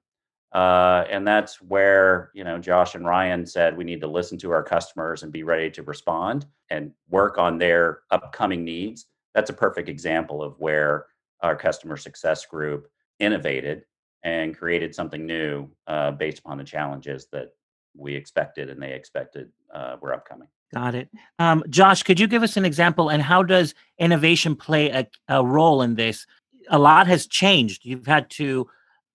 uh, 0.53 1.03
and 1.09 1.27
that's 1.27 1.61
where 1.61 2.31
you 2.33 2.43
know 2.43 2.57
Josh 2.57 2.95
and 2.95 3.05
Ryan 3.05 3.45
said 3.45 3.75
we 3.75 3.83
need 3.83 4.01
to 4.01 4.07
listen 4.07 4.37
to 4.39 4.51
our 4.51 4.63
customers 4.63 5.23
and 5.23 5.31
be 5.31 5.43
ready 5.43 5.69
to 5.71 5.83
respond 5.83 6.45
and 6.69 6.91
work 7.09 7.37
on 7.37 7.57
their 7.57 7.99
upcoming 8.11 8.63
needs. 8.63 9.07
That's 9.33 9.49
a 9.49 9.53
perfect 9.53 9.89
example 9.89 10.41
of 10.41 10.55
where 10.59 11.05
our 11.41 11.55
customer 11.55 11.97
success 11.97 12.45
group 12.45 12.89
innovated 13.19 13.83
and 14.23 14.57
created 14.57 14.95
something 14.95 15.25
new 15.25 15.69
uh, 15.87 16.11
based 16.11 16.39
upon 16.39 16.57
the 16.57 16.63
challenges 16.63 17.27
that 17.31 17.53
we 17.95 18.15
expected 18.15 18.69
and 18.69 18.81
they 18.81 18.93
expected 18.93 19.49
uh, 19.73 19.97
were 20.01 20.13
upcoming. 20.13 20.47
Got 20.73 20.95
it. 20.95 21.09
Um, 21.39 21.63
Josh, 21.69 22.03
could 22.03 22.19
you 22.19 22.27
give 22.27 22.43
us 22.43 22.57
an 22.57 22.65
example 22.65 23.09
and 23.09 23.21
how 23.21 23.43
does 23.43 23.73
innovation 23.99 24.55
play 24.55 24.89
a, 24.89 25.07
a 25.29 25.45
role 25.45 25.81
in 25.81 25.95
this? 25.95 26.25
A 26.69 26.77
lot 26.77 27.07
has 27.07 27.25
changed. 27.25 27.85
You've 27.85 28.05
had 28.05 28.29
to 28.31 28.67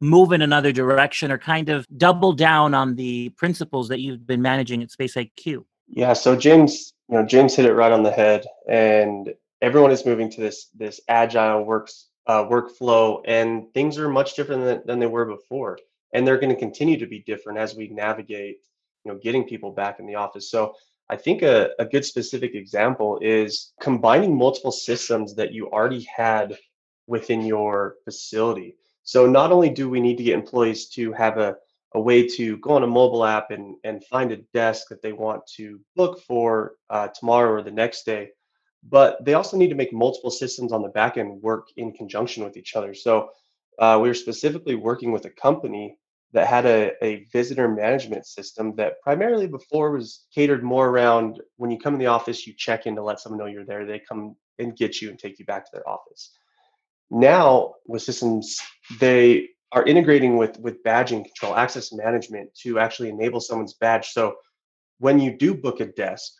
move 0.02 0.32
in 0.32 0.42
another 0.42 0.73
direction 0.73 1.30
or 1.30 1.38
kind 1.38 1.68
of 1.68 1.87
double 1.97 2.32
down 2.32 2.75
on 2.75 2.97
the 2.97 3.28
principles 3.30 3.88
that 3.88 4.00
you've 4.00 4.26
been 4.26 4.42
managing 4.42 4.82
at 4.82 4.90
Space 4.90 5.14
IQ? 5.14 5.64
Yeah, 5.88 6.12
so 6.12 6.35
James, 6.35 6.92
you 7.09 7.16
know, 7.16 7.25
James 7.25 7.54
hit 7.54 7.66
it 7.66 7.75
right 7.75 7.92
on 7.92 8.02
the 8.02 8.11
head, 8.11 8.44
and 8.68 9.32
everyone 9.61 9.92
is 9.92 10.04
moving 10.04 10.30
to 10.30 10.40
this 10.40 10.68
this 10.75 11.00
agile 11.09 11.64
works 11.64 12.09
uh, 12.26 12.44
workflow, 12.44 13.23
and 13.26 13.73
things 13.75 13.99
are 13.99 14.09
much 14.09 14.35
different 14.35 14.64
than, 14.64 14.82
than 14.87 14.99
they 14.99 15.06
were 15.06 15.25
before, 15.25 15.78
and 16.12 16.26
they're 16.26 16.38
going 16.38 16.54
to 16.54 16.59
continue 16.59 16.99
to 16.99 17.06
be 17.06 17.21
different 17.21 17.59
as 17.59 17.75
we 17.75 17.88
navigate, 17.88 18.59
you 19.04 19.12
know, 19.12 19.18
getting 19.18 19.44
people 19.44 19.71
back 19.71 19.99
in 19.99 20.06
the 20.06 20.14
office. 20.14 20.50
So 20.50 20.75
I 21.11 21.16
think 21.16 21.42
a, 21.42 21.71
a 21.78 21.85
good 21.85 22.04
specific 22.04 22.54
example 22.54 23.18
is 23.21 23.73
combining 23.80 24.37
multiple 24.37 24.73
systems 24.73 25.35
that 25.35 25.52
you 25.52 25.68
already 25.68 26.06
had 26.16 26.56
within 27.06 27.42
your 27.42 27.97
facility. 28.04 28.76
So 29.04 29.26
not 29.26 29.52
only 29.52 29.71
do 29.71 29.88
we 29.88 30.00
need 30.00 30.16
to 30.18 30.25
get 30.25 30.35
employees 30.35 30.88
to 30.90 31.12
have 31.12 31.38
a, 31.38 31.56
a 31.94 32.00
way 32.00 32.26
to 32.26 32.56
go 32.59 32.71
on 32.71 32.85
a 32.85 32.87
mobile 32.87 33.25
app 33.25 33.50
and, 33.50 33.76
and 33.85 34.04
find 34.04 34.32
a 34.32 34.38
desk 34.54 34.88
that 34.88 35.02
they 35.02 35.12
want 35.12 35.47
to 35.56 35.80
book 35.97 36.23
for 36.23 36.75
uh, 36.88 37.09
tomorrow 37.09 37.50
or 37.50 37.62
the 37.62 37.71
next 37.71 38.04
day, 38.04 38.30
but 38.88 39.23
they 39.25 39.35
also 39.35 39.56
need 39.56 39.68
to 39.68 39.75
make 39.75 39.92
multiple 39.92 40.30
systems 40.30 40.73
on 40.73 40.82
the 40.82 40.88
back 40.88 41.16
end 41.16 41.42
work 41.42 41.68
in 41.76 41.92
conjunction 41.92 42.44
with 42.44 42.56
each 42.56 42.76
other. 42.76 42.94
So 42.94 43.30
uh, 43.78 43.99
we 44.00 44.09
were 44.09 44.14
specifically 44.14 44.76
working 44.76 45.12
with 45.12 45.25
a 45.25 45.30
company 45.30 45.97
that 46.32 46.47
had 46.47 46.64
a, 46.64 46.92
a 47.04 47.26
visitor 47.32 47.68
management 47.68 48.25
system 48.25 48.75
that 48.76 49.00
primarily 49.02 49.47
before 49.47 49.90
was 49.90 50.25
catered 50.35 50.62
more 50.62 50.88
around 50.88 51.42
when 51.56 51.71
you 51.71 51.78
come 51.78 51.92
in 51.92 52.00
the 52.00 52.06
office, 52.06 52.47
you 52.47 52.54
check 52.56 52.87
in 52.87 52.97
to 52.97 53.02
let 53.02 53.21
someone 53.21 53.38
know 53.38 53.47
you're 53.47 53.66
there. 53.66 53.85
They 53.85 53.99
come 53.99 54.37
and 54.59 54.75
get 54.75 55.02
you 55.02 55.11
and 55.11 55.18
take 55.18 55.38
you 55.38 55.44
back 55.44 55.64
to 55.64 55.71
their 55.75 55.87
office 55.87 56.32
now 57.12 57.75
with 57.87 58.02
systems 58.02 58.59
they 58.99 59.49
are 59.71 59.85
integrating 59.87 60.37
with 60.37 60.59
with 60.59 60.83
badging 60.83 61.25
control, 61.25 61.57
access 61.57 61.92
management 61.92 62.54
to 62.62 62.78
actually 62.78 63.11
enable 63.11 63.40
someone's 63.40 63.75
badge. 63.75 64.09
So 64.09 64.37
when 64.99 65.19
you 65.19 65.37
do 65.37 65.54
book 65.54 65.81
a 65.81 65.87
desk, 65.87 66.33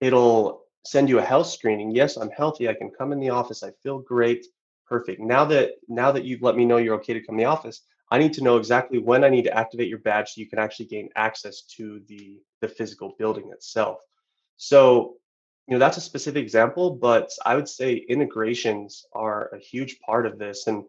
it'll 0.00 0.64
send 0.84 1.08
you 1.08 1.18
a 1.18 1.24
health 1.24 1.48
screening. 1.48 1.90
Yes, 1.90 2.16
I'm 2.16 2.30
healthy. 2.30 2.68
I 2.68 2.74
can 2.74 2.90
come 2.90 3.12
in 3.12 3.20
the 3.20 3.30
office. 3.30 3.62
I 3.62 3.70
feel 3.82 4.00
great. 4.00 4.46
Perfect. 4.86 5.20
Now 5.20 5.44
that 5.46 5.72
now 5.88 6.10
that 6.12 6.24
you've 6.24 6.42
let 6.42 6.56
me 6.56 6.64
know 6.64 6.78
you're 6.78 6.96
okay 6.96 7.14
to 7.14 7.24
come 7.24 7.34
in 7.34 7.44
the 7.44 7.44
office, 7.44 7.82
I 8.10 8.18
need 8.18 8.32
to 8.34 8.42
know 8.42 8.56
exactly 8.56 8.98
when 8.98 9.24
I 9.24 9.28
need 9.28 9.44
to 9.44 9.56
activate 9.56 9.88
your 9.88 9.98
badge 9.98 10.30
so 10.30 10.40
you 10.40 10.48
can 10.48 10.58
actually 10.58 10.86
gain 10.86 11.10
access 11.16 11.62
to 11.76 12.00
the 12.08 12.40
the 12.62 12.68
physical 12.68 13.14
building 13.18 13.50
itself. 13.52 13.98
So, 14.56 15.17
you 15.68 15.74
know, 15.74 15.78
that's 15.78 15.98
a 15.98 16.02
specific 16.02 16.42
example, 16.42 16.90
but 16.90 17.30
I 17.44 17.54
would 17.54 17.68
say 17.68 17.96
integrations 18.08 19.04
are 19.12 19.50
a 19.54 19.58
huge 19.58 20.00
part 20.00 20.26
of 20.26 20.38
this 20.38 20.66
and 20.66 20.84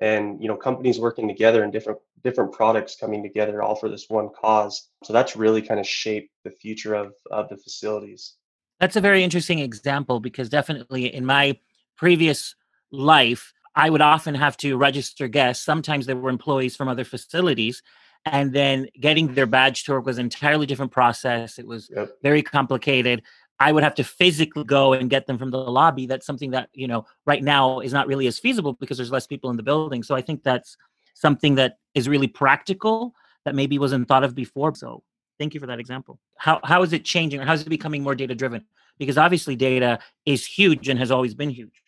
and 0.00 0.42
you 0.42 0.48
know 0.48 0.56
companies 0.56 0.98
working 0.98 1.28
together 1.28 1.62
and 1.62 1.72
different 1.72 2.00
different 2.24 2.52
products 2.52 2.96
coming 2.96 3.22
together 3.22 3.62
all 3.62 3.76
for 3.76 3.88
this 3.88 4.06
one 4.08 4.28
cause. 4.38 4.88
So 5.04 5.12
that's 5.12 5.36
really 5.36 5.62
kind 5.62 5.78
of 5.78 5.86
shaped 5.86 6.32
the 6.42 6.50
future 6.50 6.94
of 6.94 7.14
of 7.30 7.48
the 7.48 7.56
facilities. 7.56 8.34
That's 8.80 8.96
a 8.96 9.00
very 9.00 9.22
interesting 9.22 9.60
example 9.60 10.18
because 10.18 10.48
definitely 10.48 11.14
in 11.14 11.24
my 11.24 11.56
previous 11.96 12.56
life, 12.90 13.52
I 13.76 13.88
would 13.88 14.02
often 14.02 14.34
have 14.34 14.56
to 14.58 14.76
register 14.76 15.28
guests. 15.28 15.64
Sometimes 15.64 16.06
they 16.06 16.14
were 16.14 16.28
employees 16.28 16.74
from 16.74 16.88
other 16.88 17.04
facilities. 17.04 17.82
And 18.26 18.54
then 18.54 18.88
getting 18.98 19.34
their 19.34 19.46
badge 19.46 19.84
to 19.84 19.92
work 19.92 20.06
was 20.06 20.16
an 20.16 20.24
entirely 20.24 20.64
different 20.64 20.92
process. 20.92 21.58
It 21.58 21.66
was 21.66 21.90
yep. 21.94 22.16
very 22.22 22.42
complicated. 22.42 23.22
I 23.60 23.72
would 23.72 23.84
have 23.84 23.94
to 23.96 24.04
physically 24.04 24.64
go 24.64 24.92
and 24.92 25.08
get 25.08 25.26
them 25.26 25.38
from 25.38 25.50
the 25.50 25.58
lobby. 25.58 26.06
That's 26.06 26.26
something 26.26 26.50
that, 26.50 26.70
you 26.72 26.88
know, 26.88 27.06
right 27.24 27.42
now 27.42 27.80
is 27.80 27.92
not 27.92 28.06
really 28.06 28.26
as 28.26 28.38
feasible 28.38 28.72
because 28.72 28.96
there's 28.96 29.12
less 29.12 29.26
people 29.26 29.50
in 29.50 29.56
the 29.56 29.62
building. 29.62 30.02
So 30.02 30.14
I 30.14 30.22
think 30.22 30.42
that's 30.42 30.76
something 31.14 31.54
that 31.54 31.78
is 31.94 32.08
really 32.08 32.26
practical 32.26 33.14
that 33.44 33.54
maybe 33.54 33.78
wasn't 33.78 34.08
thought 34.08 34.24
of 34.24 34.34
before. 34.34 34.74
So 34.74 35.02
thank 35.38 35.54
you 35.54 35.60
for 35.60 35.66
that 35.66 35.78
example. 35.78 36.18
How 36.36 36.60
how 36.64 36.82
is 36.82 36.92
it 36.92 37.04
changing 37.04 37.40
or 37.40 37.44
how 37.44 37.52
is 37.52 37.62
it 37.62 37.68
becoming 37.68 38.02
more 38.02 38.14
data 38.14 38.34
driven? 38.34 38.64
Because 38.98 39.18
obviously 39.18 39.56
data 39.56 39.98
is 40.24 40.46
huge 40.46 40.88
and 40.88 40.98
has 40.98 41.10
always 41.10 41.34
been 41.34 41.50
huge. 41.50 41.82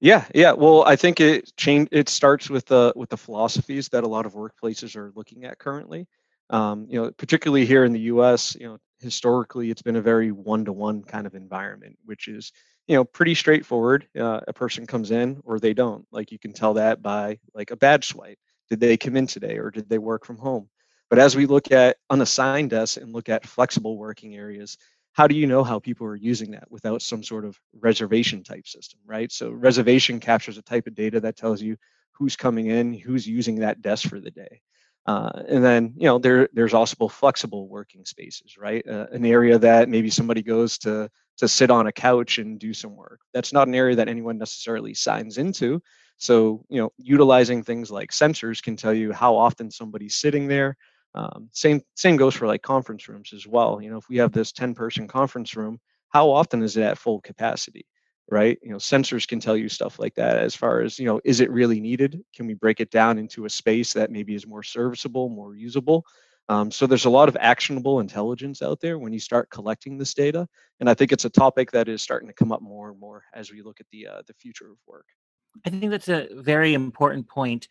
Yeah, 0.00 0.24
yeah. 0.34 0.52
Well, 0.52 0.84
I 0.84 0.94
think 0.94 1.20
it 1.20 1.52
change. 1.56 1.88
It 1.90 2.08
starts 2.08 2.48
with 2.48 2.66
the 2.66 2.92
with 2.94 3.10
the 3.10 3.16
philosophies 3.16 3.88
that 3.88 4.04
a 4.04 4.08
lot 4.08 4.26
of 4.26 4.34
workplaces 4.34 4.96
are 4.96 5.12
looking 5.16 5.44
at 5.44 5.58
currently. 5.58 6.06
Um, 6.50 6.86
you 6.88 7.02
know, 7.02 7.10
particularly 7.10 7.66
here 7.66 7.84
in 7.84 7.92
the 7.92 8.00
U.S. 8.00 8.56
You 8.58 8.68
know, 8.68 8.78
historically 9.00 9.70
it's 9.70 9.82
been 9.82 9.96
a 9.96 10.00
very 10.02 10.32
one-to-one 10.32 11.02
kind 11.04 11.26
of 11.26 11.34
environment, 11.34 11.98
which 12.04 12.28
is 12.28 12.52
you 12.86 12.96
know 12.96 13.04
pretty 13.04 13.34
straightforward. 13.34 14.08
Uh, 14.18 14.40
a 14.48 14.52
person 14.52 14.86
comes 14.86 15.10
in 15.10 15.40
or 15.44 15.58
they 15.58 15.74
don't. 15.74 16.06
Like 16.12 16.32
you 16.32 16.38
can 16.38 16.52
tell 16.52 16.74
that 16.74 17.02
by 17.02 17.38
like 17.54 17.70
a 17.70 17.76
badge 17.76 18.06
swipe. 18.06 18.38
Did 18.70 18.80
they 18.80 18.96
come 18.96 19.16
in 19.16 19.26
today 19.26 19.58
or 19.58 19.70
did 19.70 19.88
they 19.88 19.98
work 19.98 20.24
from 20.24 20.38
home? 20.38 20.68
But 21.10 21.18
as 21.18 21.36
we 21.36 21.46
look 21.46 21.72
at 21.72 21.96
unassigned 22.10 22.70
desks 22.70 22.96
and 22.98 23.12
look 23.12 23.28
at 23.28 23.46
flexible 23.46 23.96
working 23.96 24.34
areas, 24.36 24.76
how 25.12 25.26
do 25.26 25.34
you 25.34 25.46
know 25.46 25.64
how 25.64 25.78
people 25.78 26.06
are 26.06 26.16
using 26.16 26.50
that 26.52 26.70
without 26.70 27.02
some 27.02 27.22
sort 27.22 27.44
of 27.44 27.58
reservation 27.80 28.42
type 28.44 28.66
system, 28.68 29.00
right? 29.06 29.32
So 29.32 29.50
reservation 29.50 30.20
captures 30.20 30.58
a 30.58 30.62
type 30.62 30.86
of 30.86 30.94
data 30.94 31.20
that 31.20 31.36
tells 31.36 31.62
you 31.62 31.76
who's 32.12 32.36
coming 32.36 32.66
in, 32.66 32.92
who's 32.92 33.26
using 33.26 33.56
that 33.60 33.80
desk 33.80 34.08
for 34.08 34.20
the 34.20 34.30
day. 34.30 34.60
Uh, 35.08 35.42
and 35.48 35.64
then, 35.64 35.94
you 35.96 36.04
know, 36.06 36.18
there 36.18 36.50
there's 36.52 36.74
also 36.74 37.08
flexible 37.08 37.66
working 37.68 38.04
spaces, 38.04 38.58
right? 38.58 38.86
Uh, 38.86 39.06
an 39.12 39.24
area 39.24 39.58
that 39.58 39.88
maybe 39.88 40.10
somebody 40.10 40.42
goes 40.42 40.76
to 40.78 41.08
to 41.38 41.48
sit 41.48 41.70
on 41.70 41.86
a 41.86 41.92
couch 41.92 42.38
and 42.38 42.58
do 42.60 42.74
some 42.74 42.94
work. 42.94 43.20
That's 43.32 43.52
not 43.52 43.68
an 43.68 43.74
area 43.74 43.96
that 43.96 44.08
anyone 44.08 44.38
necessarily 44.38 44.92
signs 44.94 45.38
into. 45.38 45.80
So, 46.18 46.64
you 46.68 46.80
know, 46.82 46.90
utilizing 46.98 47.62
things 47.62 47.90
like 47.90 48.10
sensors 48.12 48.62
can 48.62 48.76
tell 48.76 48.92
you 48.92 49.12
how 49.12 49.36
often 49.36 49.70
somebody's 49.70 50.16
sitting 50.16 50.46
there, 50.48 50.76
um, 51.14 51.48
same 51.52 51.80
same 51.96 52.16
goes 52.18 52.34
for 52.34 52.46
like 52.46 52.62
conference 52.62 53.08
rooms 53.08 53.32
as 53.32 53.46
well. 53.46 53.80
You 53.80 53.90
know, 53.90 53.98
if 53.98 54.08
we 54.10 54.18
have 54.18 54.32
this 54.32 54.52
10 54.52 54.74
person 54.74 55.08
conference 55.08 55.56
room, 55.56 55.80
how 56.10 56.30
often 56.30 56.62
is 56.62 56.76
it 56.76 56.82
at 56.82 56.98
full 56.98 57.20
capacity? 57.22 57.86
Right. 58.30 58.58
You 58.62 58.70
know, 58.70 58.76
sensors 58.76 59.26
can 59.26 59.40
tell 59.40 59.56
you 59.56 59.70
stuff 59.70 59.98
like 59.98 60.14
that 60.16 60.36
as 60.36 60.54
far 60.54 60.82
as, 60.82 60.98
you 60.98 61.06
know, 61.06 61.18
is 61.24 61.40
it 61.40 61.50
really 61.50 61.80
needed? 61.80 62.22
Can 62.34 62.46
we 62.46 62.52
break 62.52 62.78
it 62.78 62.90
down 62.90 63.16
into 63.16 63.46
a 63.46 63.50
space 63.50 63.94
that 63.94 64.10
maybe 64.10 64.34
is 64.34 64.46
more 64.46 64.62
serviceable, 64.62 65.30
more 65.30 65.54
usable? 65.56 66.04
Um, 66.50 66.70
so 66.70 66.86
there's 66.86 67.06
a 67.06 67.10
lot 67.10 67.30
of 67.30 67.38
actionable 67.40 68.00
intelligence 68.00 68.60
out 68.60 68.80
there 68.80 68.98
when 68.98 69.14
you 69.14 69.18
start 69.18 69.50
collecting 69.50 69.96
this 69.96 70.12
data, 70.14 70.46
and 70.80 70.88
I 70.88 70.94
think 70.94 71.12
it's 71.12 71.26
a 71.26 71.30
topic 71.30 71.70
that 71.72 71.88
is 71.88 72.00
starting 72.02 72.28
to 72.28 72.34
come 72.34 72.52
up 72.52 72.62
more 72.62 72.90
and 72.90 72.98
more 73.00 73.22
as 73.34 73.50
we 73.50 73.62
look 73.62 73.80
at 73.80 73.86
the 73.92 74.06
uh, 74.06 74.22
the 74.26 74.32
future 74.34 74.70
of 74.70 74.78
work. 74.86 75.04
I 75.66 75.70
think 75.70 75.90
that's 75.90 76.08
a 76.08 76.28
very 76.32 76.72
important 76.72 77.28
point. 77.28 77.68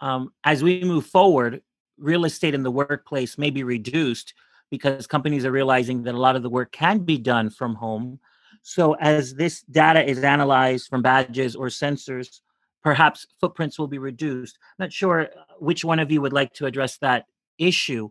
Um, 0.00 0.32
as 0.44 0.62
we 0.62 0.82
move 0.84 1.06
forward, 1.06 1.62
real 1.98 2.24
estate 2.24 2.54
in 2.54 2.62
the 2.62 2.70
workplace 2.70 3.36
may 3.36 3.50
be 3.50 3.64
reduced 3.64 4.34
because 4.70 5.06
companies 5.08 5.44
are 5.44 5.52
realizing 5.52 6.04
that 6.04 6.14
a 6.14 6.18
lot 6.20 6.36
of 6.36 6.42
the 6.42 6.50
work 6.50 6.70
can 6.70 7.00
be 7.00 7.18
done 7.18 7.50
from 7.50 7.74
home. 7.74 8.20
So, 8.62 8.94
as 8.94 9.34
this 9.34 9.62
data 9.62 10.08
is 10.08 10.22
analyzed 10.22 10.88
from 10.88 11.02
badges 11.02 11.56
or 11.56 11.66
sensors, 11.68 12.40
perhaps 12.82 13.26
footprints 13.40 13.78
will 13.78 13.88
be 13.88 13.98
reduced. 13.98 14.58
Not 14.78 14.92
sure 14.92 15.22
uh, 15.22 15.26
which 15.58 15.84
one 15.84 15.98
of 15.98 16.10
you 16.10 16.20
would 16.20 16.32
like 16.32 16.52
to 16.54 16.66
address 16.66 16.98
that 16.98 17.26
issue, 17.58 18.10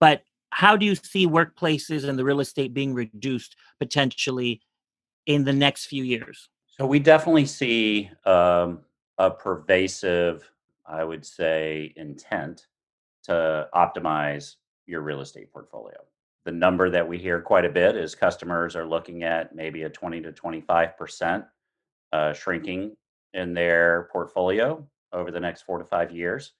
but 0.00 0.22
how 0.50 0.76
do 0.76 0.86
you 0.86 0.94
see 0.94 1.26
workplaces 1.26 2.08
and 2.08 2.18
the 2.18 2.24
real 2.24 2.40
estate 2.40 2.72
being 2.72 2.94
reduced 2.94 3.56
potentially 3.78 4.60
in 5.26 5.44
the 5.44 5.52
next 5.52 5.86
few 5.86 6.04
years? 6.04 6.48
So, 6.78 6.86
we 6.86 6.98
definitely 6.98 7.46
see 7.46 8.10
um, 8.26 8.80
a 9.18 9.30
pervasive, 9.30 10.50
I 10.86 11.04
would 11.04 11.24
say, 11.24 11.94
intent 11.96 12.66
to 13.24 13.68
optimize 13.74 14.56
your 14.86 15.00
real 15.00 15.20
estate 15.20 15.52
portfolio. 15.52 15.96
The 16.46 16.52
number 16.52 16.88
that 16.90 17.06
we 17.06 17.18
hear 17.18 17.40
quite 17.40 17.64
a 17.64 17.68
bit 17.68 17.96
is 17.96 18.14
customers 18.14 18.76
are 18.76 18.86
looking 18.86 19.24
at 19.24 19.54
maybe 19.54 19.82
a 19.82 19.90
20 19.90 20.22
to 20.22 20.32
25% 20.32 21.44
uh, 22.12 22.32
shrinking 22.32 22.96
in 23.34 23.52
their 23.52 24.08
portfolio 24.12 24.86
over 25.12 25.30
the 25.32 25.40
next 25.40 25.62
four 25.62 25.78
to 25.78 25.84
five 25.84 26.12
years. 26.12 26.52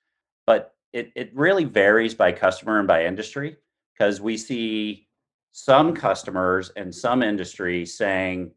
But 0.44 0.74
it, 0.92 1.12
it 1.14 1.30
really 1.34 1.64
varies 1.64 2.14
by 2.14 2.32
customer 2.32 2.80
and 2.80 2.88
by 2.88 3.06
industry 3.06 3.56
because 3.94 4.20
we 4.20 4.36
see 4.36 5.06
some 5.52 5.94
customers 5.94 6.72
and 6.76 6.92
some 6.92 7.22
industries 7.22 7.96
saying, 7.96 8.50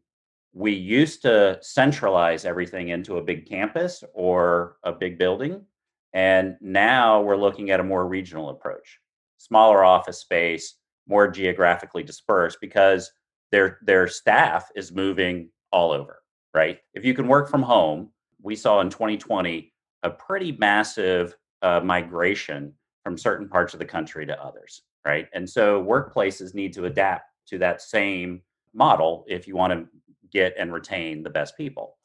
we 0.52 0.72
used 0.72 1.22
to 1.22 1.58
centralize 1.62 2.44
everything 2.44 2.88
into 2.88 3.18
a 3.18 3.22
big 3.22 3.48
campus 3.48 4.02
or 4.14 4.78
a 4.82 4.90
big 4.90 5.16
building 5.16 5.64
and 6.12 6.56
now 6.60 7.20
we're 7.22 7.36
looking 7.36 7.70
at 7.70 7.80
a 7.80 7.84
more 7.84 8.06
regional 8.06 8.48
approach, 8.48 8.98
smaller 9.38 9.84
office 9.84 10.18
space, 10.18 10.74
more 11.10 11.28
geographically 11.28 12.02
dispersed 12.02 12.58
because 12.60 13.10
their 13.52 13.78
their 13.82 14.06
staff 14.06 14.70
is 14.74 14.92
moving 14.92 15.50
all 15.72 15.90
over, 15.90 16.22
right? 16.54 16.78
If 16.94 17.04
you 17.04 17.12
can 17.12 17.28
work 17.28 17.50
from 17.50 17.62
home, 17.62 18.10
we 18.40 18.56
saw 18.56 18.80
in 18.80 18.88
2020 18.88 19.72
a 20.02 20.10
pretty 20.10 20.52
massive 20.52 21.36
uh, 21.62 21.80
migration 21.80 22.72
from 23.04 23.18
certain 23.18 23.48
parts 23.48 23.74
of 23.74 23.80
the 23.80 23.84
country 23.84 24.24
to 24.24 24.42
others, 24.42 24.82
right? 25.04 25.28
And 25.34 25.48
so 25.48 25.82
workplaces 25.82 26.54
need 26.54 26.72
to 26.74 26.86
adapt 26.86 27.24
to 27.48 27.58
that 27.58 27.82
same 27.82 28.42
model 28.72 29.24
if 29.28 29.46
you 29.46 29.56
want 29.56 29.72
to 29.72 29.86
get 30.32 30.54
and 30.58 30.72
retain 30.72 31.22
the 31.22 31.30
best 31.30 31.56
people. 31.56 31.98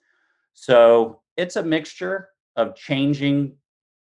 So 0.54 1.22
it's 1.38 1.58
a 1.58 1.64
mixture 1.64 2.30
of 2.56 2.76
changing 2.76 3.56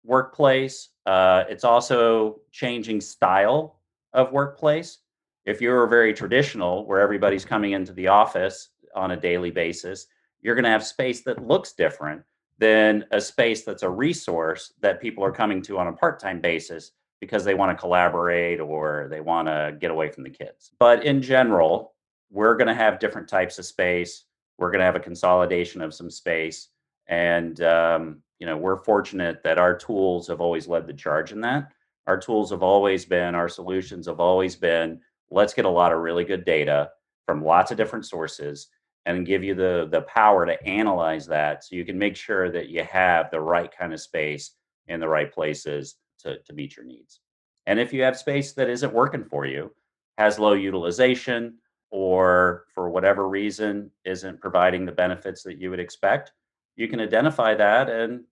workplace. 0.04 0.90
Uh, 1.06 1.44
it's 1.50 1.64
also 1.64 2.40
changing 2.52 3.02
style 3.02 3.82
of 4.14 4.32
workplace. 4.32 5.00
If 5.46 5.62
you're 5.62 5.88
very 5.88 6.14
traditional, 6.14 6.86
where 6.86 7.00
everybody's 7.00 7.46
coming 7.46 7.72
into 7.72 7.94
the 7.94 8.08
office 8.08 8.70
on 8.96 9.12
a 9.12 9.20
daily 9.20 9.52
basis, 9.52 10.08
you're 10.42 10.56
going 10.56 10.66
to 10.66 10.70
have 10.70 10.86
space 10.86 11.22
that 11.24 11.46
looks 11.46 11.74
different 11.74 12.22
than 12.58 13.06
a 13.12 13.22
space 13.22 13.64
that's 13.64 13.84
a 13.84 13.90
resource 13.90 14.74
that 14.82 15.02
people 15.02 15.24
are 15.24 15.32
coming 15.32 15.62
to 15.62 15.78
on 15.78 15.88
a 15.88 15.94
part 15.94 16.20
time 16.20 16.42
basis 16.42 16.92
because 17.22 17.44
they 17.44 17.54
want 17.54 17.76
to 17.76 17.82
collaborate 17.82 18.60
or 18.60 19.08
they 19.10 19.22
want 19.22 19.48
to 19.48 19.76
get 19.80 19.92
away 19.92 20.10
from 20.10 20.24
the 20.24 20.30
kids. 20.30 20.72
But 20.80 21.06
in 21.06 21.22
general, 21.22 21.94
we're 22.30 22.56
going 22.56 22.68
to 22.68 22.76
have 22.76 23.00
different 23.00 23.28
types 23.28 23.58
of 23.58 23.66
space. 23.66 24.26
We're 24.58 24.72
going 24.72 24.80
to 24.80 24.86
have 24.86 24.96
a 24.96 25.00
consolidation 25.00 25.82
of 25.82 25.94
some 25.94 26.12
space. 26.12 26.70
And 27.08 27.62
um, 27.62 28.22
you 28.40 28.46
know 28.46 28.58
we're 28.58 28.84
fortunate 28.84 29.42
that 29.44 29.58
our 29.58 29.76
tools 29.76 30.28
have 30.28 30.42
always 30.42 30.68
led 30.68 30.88
the 30.88 30.94
charge 30.94 31.32
in 31.32 31.42
that 31.42 31.72
our 32.08 32.18
tools 32.18 32.50
have 32.50 32.64
always 32.64 33.06
been 33.06 33.36
our 33.36 33.50
solutions 33.50 34.08
have 34.08 34.20
always 34.20 34.56
been 34.56 35.00
let's 35.30 35.54
get 35.54 35.66
a 35.66 35.70
lot 35.70 35.92
of 35.92 36.00
really 36.00 36.24
good 36.24 36.46
data 36.46 36.90
from 37.26 37.44
lots 37.44 37.72
of 37.72 37.78
different 37.78 38.06
sources 38.06 38.68
and 39.06 39.26
give 39.26 39.44
you 39.44 39.54
the 39.54 39.88
the 39.92 40.02
power 40.02 40.46
to 40.46 40.62
analyze 40.66 41.28
that 41.28 41.64
so 41.64 41.76
you 41.76 41.86
can 41.86 41.98
make 41.98 42.16
sure 42.16 42.50
that 42.52 42.70
you 42.70 42.84
have 42.84 43.30
the 43.30 43.40
right 43.40 43.76
kind 43.78 43.94
of 43.94 44.02
space 44.02 44.52
in 44.88 45.00
the 45.00 45.08
right 45.08 45.32
places 45.32 45.96
to, 46.20 46.40
to 46.40 46.54
meet 46.54 46.76
your 46.76 46.86
needs 46.86 47.20
and 47.68 47.80
if 47.80 47.94
you 47.94 48.02
have 48.02 48.18
space 48.18 48.54
that 48.54 48.70
isn't 48.70 48.94
working 48.94 49.24
for 49.24 49.46
you 49.46 49.72
has 50.18 50.40
low 50.40 50.54
utilization 50.54 51.56
or 51.92 52.66
for 52.74 52.90
whatever 52.90 53.30
reason 53.30 53.92
isn't 54.04 54.42
providing 54.42 54.86
the 54.86 54.92
benefits 54.92 55.44
that 55.44 55.60
you 55.60 55.70
would 55.70 55.80
expect 55.80 56.32
you 56.78 56.88
can 56.88 57.02
identify 57.02 57.54
that 57.56 57.90
and 57.90 58.24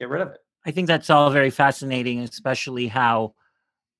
get 0.00 0.08
rid 0.08 0.22
of 0.22 0.28
it. 0.28 0.43
I 0.66 0.70
think 0.70 0.86
that's 0.86 1.10
all 1.10 1.30
very 1.30 1.50
fascinating, 1.50 2.20
especially 2.20 2.86
how 2.86 3.34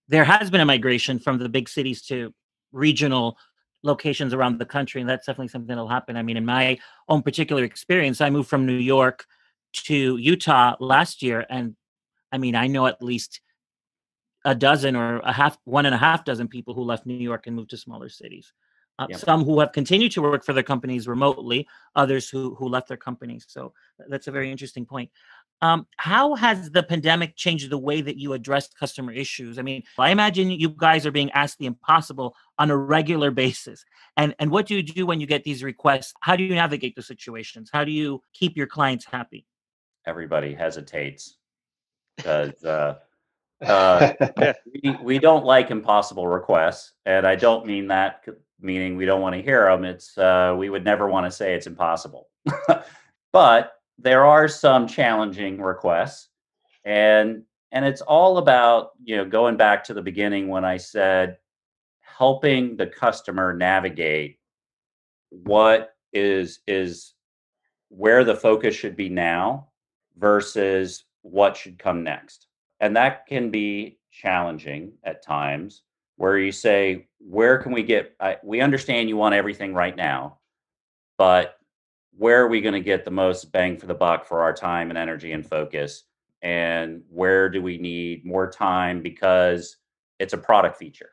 there 0.09 0.25
has 0.25 0.51
been 0.51 0.61
a 0.61 0.67
migration 0.67 1.19
from 1.19 1.39
the 1.39 1.49
big 1.49 1.69
cities 1.69 2.03
to 2.03 2.33
regional 2.73 3.39
locations 3.83 4.33
around 4.33 4.59
the 4.59 4.67
country, 4.67 5.01
and 5.01 5.09
that's 5.09 5.27
definitely 5.27 5.49
something 5.49 5.69
that'll 5.69 5.89
happen. 5.89 6.17
I 6.17 6.23
mean, 6.23 6.37
in 6.37 6.45
my 6.45 6.79
own 7.09 7.23
particular 7.23 7.65
experience, 7.65 8.21
I 8.21 8.31
moved 8.31 8.49
from 8.49 8.67
New 8.67 8.79
York 8.79 9.27
to 9.85 10.17
Utah 10.17 10.77
last 10.81 11.23
year, 11.23 11.45
and 11.51 11.77
I 12.33 12.39
mean, 12.39 12.55
I 12.55 12.67
know 12.67 12.87
at 12.87 13.03
least 13.03 13.41
a 14.45 14.55
dozen 14.55 14.97
or 14.97 15.19
a 15.19 15.33
half, 15.33 15.59
one 15.65 15.87
and 15.87 15.95
a 15.95 15.99
half 15.99 16.25
dozen 16.25 16.49
people 16.49 16.75
who 16.75 16.83
left 16.83 17.07
New 17.07 17.15
York 17.15 17.47
and 17.47 17.57
moved 17.57 17.71
to 17.71 17.77
smaller 17.77 18.09
cities. 18.09 18.53
Uh, 18.99 19.07
yep. 19.11 19.19
Some 19.19 19.45
who 19.45 19.59
have 19.59 19.73
continued 19.73 20.13
to 20.13 20.23
work 20.23 20.45
for 20.45 20.53
their 20.53 20.63
companies 20.63 21.09
remotely, 21.09 21.67
others 21.97 22.29
who 22.29 22.55
who 22.55 22.69
left 22.69 22.87
their 22.87 22.97
companies. 22.97 23.45
So 23.49 23.73
that's 24.09 24.29
a 24.29 24.31
very 24.31 24.53
interesting 24.53 24.87
point. 24.87 25.11
Um, 25.65 25.87
how 25.97 26.35
has 26.35 26.71
the 26.73 26.83
pandemic 26.83 27.37
changed 27.37 27.71
the 27.71 27.79
way 27.79 28.03
that 28.03 28.19
you 28.19 28.35
address 28.35 28.69
customer 28.69 29.13
issues? 29.13 29.59
I 29.59 29.63
mean, 29.63 29.83
I 29.99 30.11
imagine 30.11 30.51
you 30.51 30.69
guys 30.69 31.07
are 31.07 31.11
being 31.11 31.31
asked 31.31 31.57
the 31.57 31.65
impossible 31.65 32.37
on 32.59 32.71
a 32.71 32.77
regular 32.77 33.31
basis. 33.31 33.83
And 34.19 34.35
and 34.39 34.51
what 34.51 34.67
do 34.67 34.75
you 34.75 34.83
do 34.83 35.07
when 35.07 35.21
you 35.21 35.27
get 35.27 35.43
these 35.43 35.65
requests? 35.65 36.13
How 36.21 36.37
do 36.37 36.45
you 36.45 36.55
navigate 36.55 36.97
the 36.97 37.03
situations? 37.03 37.71
How 37.73 37.83
do 37.83 37.93
you 37.93 38.23
keep 38.35 38.59
your 38.59 38.67
clients 38.67 39.07
happy? 39.07 39.47
Everybody 40.07 40.53
hesitates 40.53 41.39
because 42.19 42.63
uh, 42.63 42.97
uh, 43.63 44.13
we, 44.71 44.99
we 45.03 45.19
don't 45.19 45.47
like 45.47 45.71
impossible 45.71 46.29
requests, 46.29 46.93
and 47.07 47.27
I 47.27 47.37
don't 47.37 47.65
mean 47.65 47.89
that 47.89 48.23
meaning 48.61 48.99
we 48.99 49.07
don't 49.07 49.23
want 49.23 49.35
to 49.35 49.41
hear 49.41 49.65
them. 49.71 49.87
It's 49.87 50.19
uh, 50.19 50.55
we 50.59 50.69
would 50.69 50.85
never 50.85 51.09
want 51.09 51.25
to 51.25 51.31
say 51.31 51.55
it's 51.55 51.67
impossible, 51.67 52.29
but 53.33 53.73
there 53.99 54.25
are 54.25 54.49
some 54.49 54.87
challenging 54.87 55.61
requests, 55.61 56.29
and 56.85 57.43
and 57.73 57.85
it's 57.85 58.01
all 58.03 58.39
about 58.39 58.91
you 59.03 59.17
know 59.17 59.25
going 59.25 59.57
back 59.57 59.85
to 59.85 59.95
the 59.95 60.03
beginning 60.03 60.49
when 60.49 60.65
I 60.65 60.77
said 60.77 61.39
helping 62.01 62.77
the 62.77 62.87
customer 62.87 63.53
navigate 63.53 64.39
what 65.31 65.95
is 66.13 66.61
is 66.67 67.15
where 67.89 68.25
the 68.25 68.35
focus 68.37 68.75
should 68.75 68.97
be 68.97 69.09
now 69.09 69.69
versus 70.17 71.05
what 71.23 71.57
should 71.57 71.79
come 71.79 72.05
next. 72.05 72.47
And 72.81 72.97
that 72.97 73.27
can 73.27 73.51
be 73.51 73.99
challenging 74.11 74.93
at 75.03 75.25
times 75.25 75.83
where 76.17 76.39
you 76.39 76.53
say 76.53 77.09
where 77.19 77.59
can 77.59 77.73
we 77.73 77.83
get 77.83 78.15
I, 78.21 78.37
we 78.45 78.61
understand 78.61 79.09
you 79.09 79.17
want 79.17 79.35
everything 79.35 79.75
right 79.75 79.97
now 79.97 80.39
but 81.19 81.57
where 82.17 82.43
are 82.43 82.49
we 82.49 82.61
going 82.61 82.75
to 82.75 82.81
get 82.81 83.05
the 83.05 83.11
most 83.11 83.51
bang 83.53 83.77
for 83.77 83.87
the 83.87 83.95
buck 83.95 84.25
for 84.25 84.43
our 84.43 84.53
time 84.53 84.91
and 84.91 84.99
energy 84.99 85.33
and 85.33 85.47
focus? 85.47 86.05
And 86.43 87.03
where 87.09 87.49
do 87.49 87.63
we 87.63 87.79
need 87.79 88.25
more 88.25 88.51
time? 88.51 89.03
Because 89.03 89.77
it's 90.19 90.35
a 90.35 90.39
product 90.39 90.77
feature. 90.77 91.11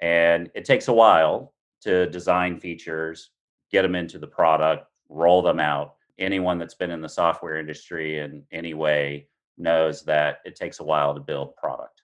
And 0.00 0.50
it 0.54 0.64
takes 0.64 0.88
a 0.88 0.92
while 0.92 1.54
to 1.82 2.08
design 2.10 2.58
features 2.58 3.30
get 3.70 3.82
them 3.82 3.94
into 3.94 4.18
the 4.18 4.26
product 4.26 4.86
roll 5.08 5.42
them 5.42 5.60
out. 5.60 5.94
Anyone 6.18 6.58
that's 6.58 6.74
been 6.74 6.90
in 6.90 7.00
the 7.00 7.08
software 7.08 7.58
industry 7.58 8.18
in 8.18 8.42
any 8.52 8.74
way 8.74 9.28
knows 9.56 10.02
that 10.04 10.38
it 10.44 10.56
takes 10.56 10.80
a 10.80 10.84
while 10.84 11.14
to 11.14 11.20
build 11.20 11.56
product. 11.56 12.02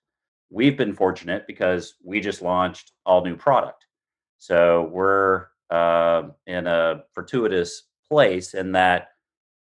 We've 0.51 0.77
been 0.77 0.95
fortunate 0.95 1.47
because 1.47 1.95
we 2.03 2.21
just 2.21 2.43
launched 2.43 2.93
all 3.05 3.25
new 3.25 3.37
product. 3.37 3.87
So 4.39 4.89
we're 4.93 5.47
uh, 5.71 6.29
in 6.47 6.67
a 6.67 7.03
fortuitous 7.13 7.85
place 8.11 8.55
in 8.55 8.73
that 8.73 9.09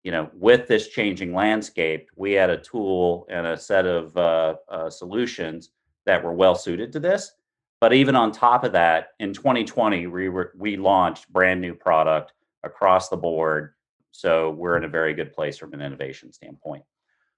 you 0.04 0.12
know 0.12 0.30
with 0.34 0.68
this 0.68 0.88
changing 0.88 1.34
landscape 1.34 2.10
we 2.16 2.34
had 2.34 2.50
a 2.50 2.58
tool 2.58 3.26
and 3.30 3.46
a 3.46 3.58
set 3.58 3.86
of 3.86 4.16
uh, 4.18 4.56
uh, 4.70 4.90
solutions 4.90 5.72
that 6.06 6.24
were 6.24 6.34
well 6.34 6.56
suited 6.56 6.92
to 6.94 7.00
this. 7.00 7.34
But 7.80 7.94
even 7.94 8.16
on 8.16 8.32
top 8.32 8.64
of 8.64 8.72
that 8.72 9.10
in 9.20 9.34
2020 9.34 10.08
we 10.08 10.30
were, 10.30 10.54
we 10.58 10.78
launched 10.78 11.32
brand 11.32 11.62
new 11.62 11.76
product 11.76 12.34
across 12.64 13.10
the 13.10 13.18
board. 13.18 13.74
So 14.12 14.52
we're 14.52 14.78
in 14.78 14.86
a 14.86 14.90
very 14.90 15.14
good 15.14 15.32
place 15.34 15.58
from 15.58 15.74
an 15.74 15.82
innovation 15.82 16.34
standpoint. 16.34 16.84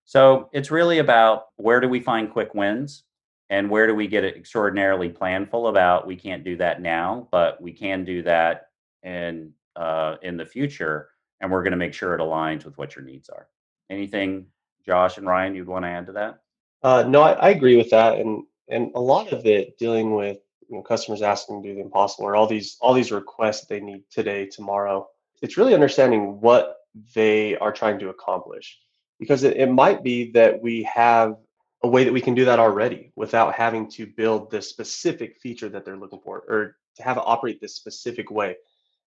So 0.06 0.50
it's 0.54 0.72
really 0.72 1.00
about 1.00 1.48
where 1.58 1.82
do 1.82 1.90
we 1.90 2.00
find 2.00 2.32
quick 2.32 2.54
wins 2.56 3.04
and 3.50 3.70
where 3.70 3.88
do 3.88 3.96
we 3.96 4.08
get 4.08 4.24
extraordinarily 4.24 5.10
planful 5.10 5.70
about 5.70 6.08
we 6.08 6.16
can't 6.16 6.44
do 6.44 6.56
that 6.58 6.82
now 6.82 7.28
but 7.32 7.62
we 7.62 7.72
can 7.72 8.06
do 8.06 8.22
that 8.24 8.68
and 9.04 9.52
uh, 9.80 10.18
in 10.22 10.36
the 10.38 10.46
future, 10.46 11.10
and 11.40 11.50
we're 11.50 11.64
going 11.64 11.72
to 11.72 11.78
make 11.78 11.94
sure 11.94 12.14
it 12.14 12.20
aligns 12.20 12.66
with 12.66 12.78
what 12.78 12.96
your 12.96 13.06
needs 13.06 13.30
are. 13.30 13.48
Anything, 13.90 14.48
Josh 14.86 15.18
and 15.18 15.26
Ryan, 15.26 15.56
you'd 15.56 15.70
want 15.70 15.86
to 15.86 15.90
add 15.90 16.06
to 16.08 16.12
that? 16.12 16.42
Uh, 16.84 17.04
no, 17.08 17.22
I, 17.22 17.32
I, 17.34 17.50
agree 17.50 17.78
with 17.78 17.90
that, 17.92 18.20
and 18.20 18.44
and 18.68 18.92
a 18.96 19.00
lot 19.00 19.32
of 19.32 19.46
it 19.46 19.78
dealing 19.78 20.14
with 20.14 20.38
you 20.70 20.76
know, 20.78 20.84
customers 20.84 21.22
asking 21.22 21.64
to 21.64 21.70
do 21.70 21.76
the 21.76 21.82
impossible 21.82 22.26
or 22.26 22.36
all 22.36 22.46
these 22.46 22.78
all 22.82 22.94
these 22.94 23.12
requests 23.12 23.66
they 23.66 23.80
need 23.80 24.04
today, 24.12 24.46
tomorrow. 24.46 25.08
It's 25.42 25.58
really 25.58 25.74
understanding 25.74 26.42
what 26.42 26.78
they 27.16 27.58
are 27.58 27.72
trying 27.72 28.00
to 28.00 28.10
accomplish, 28.10 28.78
because 29.18 29.44
it, 29.44 29.58
it 29.58 29.72
might 29.72 30.04
be 30.04 30.32
that 30.32 30.62
we 30.62 30.84
have 30.84 31.38
a 31.84 31.88
way 31.88 32.04
that 32.04 32.14
we 32.14 32.22
can 32.22 32.36
do 32.36 32.46
that 32.46 32.60
already 32.60 33.14
without 33.16 33.54
having 33.54 33.90
to 33.92 34.06
build 34.06 34.52
the 34.52 34.62
specific 34.62 35.38
feature 35.42 35.70
that 35.70 35.86
they're 35.86 35.98
looking 35.98 36.20
for 36.20 36.44
or 36.50 36.76
to 36.98 37.04
have 37.04 37.16
it 37.16 37.24
operate 37.26 37.62
this 37.62 37.76
specific 37.76 38.30
way 38.30 38.58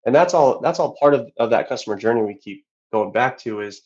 and 0.05 0.13
that's 0.13 0.33
all 0.33 0.59
that's 0.61 0.79
all 0.79 0.95
part 0.99 1.13
of, 1.13 1.29
of 1.37 1.49
that 1.49 1.69
customer 1.69 1.95
journey 1.95 2.21
we 2.21 2.35
keep 2.35 2.65
going 2.91 3.11
back 3.11 3.37
to 3.37 3.61
is 3.61 3.81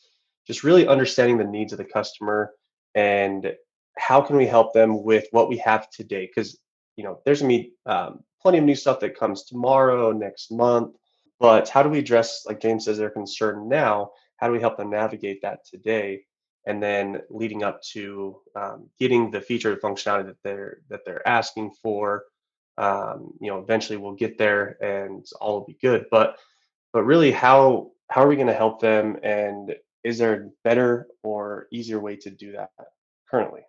just 0.48 0.64
really 0.64 0.88
understanding 0.88 1.38
the 1.38 1.44
needs 1.44 1.72
of 1.72 1.78
the 1.78 1.86
customer 1.86 2.52
and 2.96 3.54
how 3.98 4.22
can 4.22 4.36
we 4.36 4.46
help 4.46 4.74
them 4.74 5.04
with 5.04 5.26
what 5.32 5.50
we 5.50 5.58
have 5.58 5.90
today? 5.90 6.28
Because 6.28 6.58
you 6.96 7.04
know 7.04 7.20
there's 7.26 7.42
gonna 7.42 7.50
be 7.50 7.74
um, 7.86 8.20
plenty 8.42 8.58
of 8.58 8.64
new 8.64 8.76
stuff 8.76 9.00
that 9.00 9.18
comes 9.18 9.44
tomorrow 9.44 10.12
next 10.12 10.52
month 10.52 10.96
but 11.40 11.70
how 11.70 11.84
do 11.84 11.90
we 11.90 12.00
address 12.00 12.46
like 12.46 12.62
james 12.62 12.86
says 12.86 12.98
their 12.98 13.10
concern 13.10 13.68
now? 13.68 14.12
How 14.38 14.48
do 14.48 14.54
we 14.54 14.60
help 14.60 14.78
them 14.78 14.90
navigate 14.90 15.42
that 15.42 15.66
today? 15.66 16.24
And 16.68 16.82
then 16.82 17.22
leading 17.30 17.64
up 17.64 17.82
to 17.94 18.42
um, 18.56 18.90
getting 19.00 19.30
the 19.30 19.42
feature 19.42 19.76
functionality 19.78 20.28
that 20.28 20.42
they're 20.44 20.78
that 20.90 21.02
they're 21.06 21.28
asking 21.28 21.72
for 21.82 22.24
um, 22.78 23.34
you 23.40 23.50
know 23.50 23.60
eventually 23.60 23.98
we'll 23.98 24.14
get 24.14 24.38
there 24.38 24.78
and 24.84 25.26
all 25.42 25.60
will 25.60 25.66
be 25.66 25.78
good. 25.82 26.06
But 26.12 26.38
but 26.94 27.04
really 27.04 27.32
how 27.32 27.92
how 28.10 28.24
are 28.24 28.28
we 28.28 28.36
going 28.36 28.48
to 28.48 28.54
help 28.54 28.82
them? 28.82 29.18
And 29.24 29.76
is 30.04 30.18
there 30.18 30.34
a 30.34 30.50
better 30.64 31.08
or 31.24 31.68
easier 31.72 32.00
way 32.00 32.16
to 32.18 32.30
do 32.30 32.54
that 32.54 32.70
currently? 33.30 33.62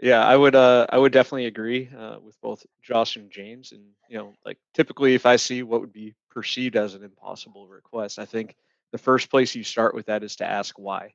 Yeah 0.00 0.24
i 0.24 0.36
would 0.36 0.54
uh 0.54 0.86
i 0.90 0.98
would 0.98 1.12
definitely 1.12 1.46
agree 1.46 1.88
uh, 1.96 2.18
with 2.22 2.38
both 2.40 2.64
josh 2.82 3.16
and 3.16 3.30
james. 3.30 3.72
And 3.72 3.82
you 4.08 4.18
know 4.18 4.34
like 4.44 4.58
typically 4.74 5.14
if 5.14 5.26
i 5.26 5.36
see 5.36 5.62
what 5.62 5.80
would 5.80 5.92
be 5.92 6.14
perceived 6.30 6.76
as 6.76 6.94
an 6.94 7.02
impossible 7.02 7.66
request 7.66 8.18
i 8.18 8.26
think 8.26 8.54
the 8.92 8.98
first 8.98 9.30
place 9.30 9.54
you 9.54 9.64
start 9.64 9.94
with 9.94 10.06
that 10.06 10.22
is 10.22 10.36
to 10.36 10.46
ask 10.46 10.78
why 10.78 11.14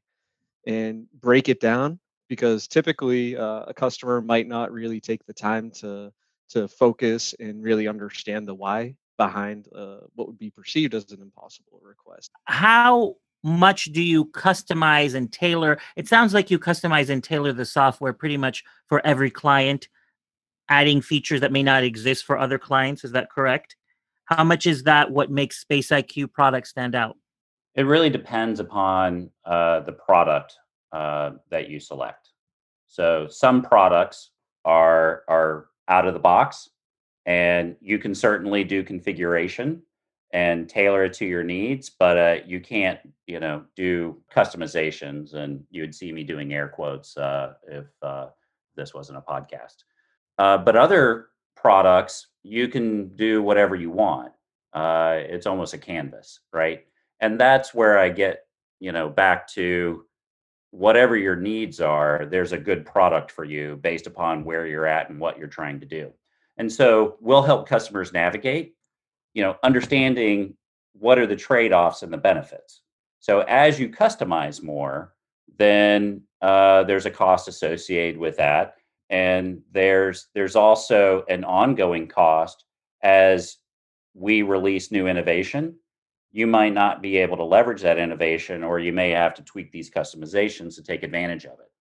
and 0.66 1.08
break 1.20 1.50
it 1.50 1.60
down. 1.60 2.00
Because 2.28 2.68
typically 2.68 3.36
uh, 3.36 3.66
a 3.68 3.74
customer 3.74 4.22
might 4.22 4.48
not 4.48 4.72
really 4.72 5.02
take 5.02 5.26
the 5.26 5.34
time 5.34 5.72
to 5.82 6.14
to 6.52 6.68
focus 6.68 7.34
and 7.40 7.64
really 7.64 7.88
understand 7.88 8.48
the 8.48 8.54
why 8.54 8.96
behind 9.18 9.68
uh, 9.76 9.98
what 10.16 10.28
would 10.28 10.38
be 10.38 10.50
perceived 10.50 10.94
as 10.94 11.12
an 11.12 11.22
impossible 11.22 11.80
request. 11.84 12.32
How 12.46 13.16
much 13.44 13.86
do 13.86 14.02
you 14.02 14.26
customize 14.26 15.16
and 15.16 15.32
tailor? 15.32 15.80
It 15.96 16.08
sounds 16.08 16.34
like 16.34 16.52
you 16.52 16.60
customize 16.60 17.10
and 17.10 17.24
tailor 17.24 17.54
the 17.54 17.66
software 17.66 18.14
pretty 18.14 18.38
much 18.38 18.64
for 18.88 19.06
every 19.06 19.30
client, 19.30 19.88
adding 20.70 21.02
features 21.02 21.42
that 21.42 21.52
may 21.52 21.64
not 21.64 21.84
exist 21.84 22.26
for 22.26 22.38
other 22.38 22.60
clients. 22.60 23.04
Is 23.04 23.12
that 23.12 23.30
correct? 23.30 23.76
How 24.26 24.44
much 24.44 24.66
is 24.66 24.84
that 24.84 25.12
what 25.12 25.30
makes 25.30 25.60
Space 25.60 25.90
IQ 25.90 26.32
products 26.32 26.70
stand 26.70 26.96
out? 26.96 27.18
It 27.76 27.84
really 27.84 28.10
depends 28.10 28.60
upon 28.60 29.30
uh, 29.46 29.82
the 29.82 29.94
product 29.94 30.56
uh, 30.92 31.32
that 31.50 31.70
you 31.70 31.80
select. 31.80 32.30
So 32.88 33.28
some 33.30 33.62
products 33.62 34.32
are 34.66 35.24
are 35.28 35.68
out 35.92 36.08
of 36.08 36.14
the 36.16 36.20
box. 36.20 36.70
And 37.28 37.76
you 37.82 38.00
can 38.00 38.16
certainly 38.16 38.64
do 38.64 38.84
configuration 38.84 39.84
and 40.34 40.68
tailor 40.70 41.04
it 41.04 41.14
to 41.14 41.26
your 41.26 41.44
needs, 41.44 41.90
but 41.90 42.18
uh, 42.18 42.38
you 42.48 42.62
can't, 42.62 43.00
you 43.28 43.40
know, 43.40 43.66
do 43.76 44.18
customizations. 44.34 45.34
And 45.34 45.64
you 45.70 45.82
would 45.84 45.94
see 45.94 46.12
me 46.12 46.24
doing 46.24 46.54
air 46.54 46.70
quotes 46.70 47.18
uh, 47.18 47.54
if 47.68 47.86
uh, 48.02 48.28
this 48.76 48.94
wasn't 48.94 49.20
a 49.20 49.22
podcast. 49.22 49.84
Uh, 50.40 50.58
but 50.58 50.76
other 50.76 51.28
products, 51.56 52.28
you 52.44 52.70
can 52.70 53.16
do 53.16 53.44
whatever 53.44 53.76
you 53.76 53.92
want. 53.92 54.32
Uh, 54.74 55.18
it's 55.20 55.46
almost 55.46 55.74
a 55.74 55.78
canvas, 55.78 56.40
right? 56.54 56.86
And 57.20 57.40
that's 57.40 57.74
where 57.74 58.00
I 58.00 58.10
get, 58.10 58.46
you 58.80 58.94
know, 58.94 59.10
back 59.10 59.48
to 59.50 60.06
whatever 60.72 61.16
your 61.18 61.36
needs 61.36 61.80
are, 61.80 62.26
there's 62.26 62.54
a 62.54 62.58
good 62.58 62.86
product 62.86 63.32
for 63.32 63.44
you 63.44 63.78
based 63.78 64.08
upon 64.08 64.44
where 64.44 64.66
you're 64.66 64.86
at 64.88 65.10
and 65.10 65.20
what 65.20 65.38
you're 65.38 65.48
trying 65.48 65.80
to 65.80 65.86
do. 65.86 66.12
And 66.58 66.72
so 66.72 67.18
we'll 67.22 67.42
help 67.42 67.68
customers 67.68 68.14
navigate, 68.14 68.76
you 69.34 69.44
know, 69.44 69.58
understanding 69.64 70.56
what 70.94 71.20
are 71.20 71.28
the 71.28 71.36
trade-offs 71.36 72.04
and 72.04 72.12
the 72.12 72.18
benefits. 72.18 72.82
So 73.20 73.42
as 73.42 73.80
you 73.80 73.90
customize 73.90 74.64
more, 74.64 75.14
then 75.58 76.24
uh, 76.42 76.84
there's 76.84 77.06
a 77.06 77.12
cost 77.12 77.48
associated 77.48 78.20
with 78.20 78.38
that, 78.38 78.76
and 79.10 79.62
there's 79.72 80.28
there's 80.34 80.56
also 80.56 81.24
an 81.30 81.44
ongoing 81.44 82.08
cost 82.08 82.66
as 83.04 83.58
we 84.14 84.42
release 84.42 84.92
new 84.92 85.08
innovation. 85.08 85.76
You 86.32 86.48
might 86.48 86.74
not 86.74 87.02
be 87.02 87.18
able 87.18 87.38
to 87.38 87.44
leverage 87.44 87.82
that 87.82 87.98
innovation, 87.98 88.64
or 88.64 88.80
you 88.80 88.94
may 88.94 89.10
have 89.12 89.34
to 89.36 89.44
tweak 89.44 89.72
these 89.72 89.90
customizations 89.90 90.76
to 90.76 90.84
take 90.84 91.04
advantage 91.04 91.46
of 91.46 91.60
it. 91.60 91.72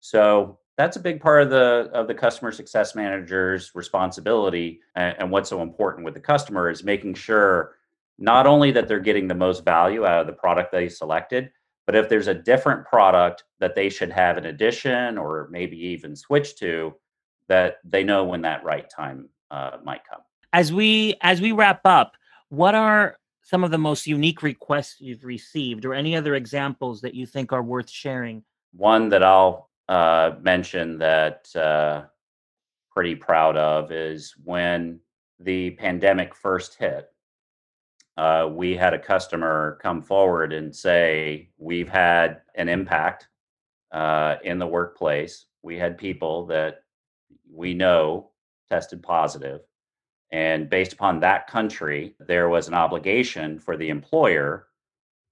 So 0.00 0.58
that's 0.76 0.96
a 0.96 1.00
big 1.00 1.20
part 1.20 1.42
of 1.42 1.50
the 1.50 1.90
of 1.92 2.08
the 2.08 2.14
customer 2.14 2.52
success 2.52 2.94
manager's 2.94 3.74
responsibility 3.74 4.80
and, 4.94 5.16
and, 5.18 5.30
what's 5.30 5.48
so 5.48 5.62
important 5.62 6.04
with 6.04 6.14
the 6.14 6.20
customer 6.20 6.70
is 6.70 6.82
making 6.82 7.14
sure 7.14 7.76
not 8.18 8.46
only 8.46 8.70
that 8.72 8.88
they're 8.88 9.00
getting 9.00 9.28
the 9.28 9.34
most 9.34 9.64
value 9.64 10.04
out 10.04 10.20
of 10.20 10.26
the 10.26 10.32
product 10.32 10.72
they 10.72 10.88
selected 10.88 11.50
but 11.86 11.94
if 11.94 12.08
there's 12.08 12.28
a 12.28 12.34
different 12.34 12.84
product 12.86 13.44
that 13.60 13.74
they 13.74 13.88
should 13.88 14.10
have 14.10 14.38
in 14.38 14.46
addition 14.46 15.18
or 15.18 15.48
maybe 15.50 15.76
even 15.76 16.16
switch 16.16 16.56
to 16.56 16.94
that 17.48 17.76
they 17.84 18.02
know 18.02 18.24
when 18.24 18.42
that 18.42 18.64
right 18.64 18.88
time 18.90 19.28
uh, 19.50 19.78
might 19.84 20.02
come 20.08 20.20
as 20.52 20.72
we 20.72 21.14
as 21.20 21.40
we 21.40 21.52
wrap 21.52 21.80
up 21.84 22.16
what 22.48 22.74
are 22.74 23.16
some 23.44 23.62
of 23.62 23.70
the 23.70 23.78
most 23.78 24.06
unique 24.06 24.42
requests 24.42 25.00
you've 25.00 25.24
received 25.24 25.84
or 25.84 25.94
any 25.94 26.16
other 26.16 26.34
examples 26.34 27.00
that 27.02 27.14
you 27.14 27.26
think 27.26 27.52
are 27.52 27.62
worth 27.62 27.88
sharing 27.88 28.42
one 28.72 29.08
that 29.08 29.22
i'll 29.22 29.70
uh, 29.88 30.32
mention 30.40 30.98
that 30.98 31.54
uh, 31.54 32.02
pretty 32.90 33.14
proud 33.14 33.56
of 33.56 33.90
is 33.90 34.34
when 34.44 35.00
the 35.40 35.70
pandemic 35.72 36.34
first 36.34 36.76
hit. 36.76 37.10
Uh, 38.16 38.48
we 38.50 38.76
had 38.76 38.94
a 38.94 38.98
customer 38.98 39.78
come 39.82 40.00
forward 40.00 40.52
and 40.52 40.74
say, 40.74 41.50
We've 41.58 41.88
had 41.88 42.42
an 42.54 42.68
impact 42.68 43.26
uh, 43.92 44.36
in 44.44 44.60
the 44.60 44.66
workplace. 44.66 45.46
We 45.62 45.76
had 45.76 45.98
people 45.98 46.46
that 46.46 46.84
we 47.52 47.74
know 47.74 48.30
tested 48.68 49.02
positive. 49.02 49.60
And 50.34 50.68
based 50.68 50.92
upon 50.92 51.20
that 51.20 51.46
country, 51.46 52.16
there 52.18 52.48
was 52.48 52.66
an 52.66 52.74
obligation 52.74 53.60
for 53.60 53.76
the 53.76 53.88
employer 53.88 54.66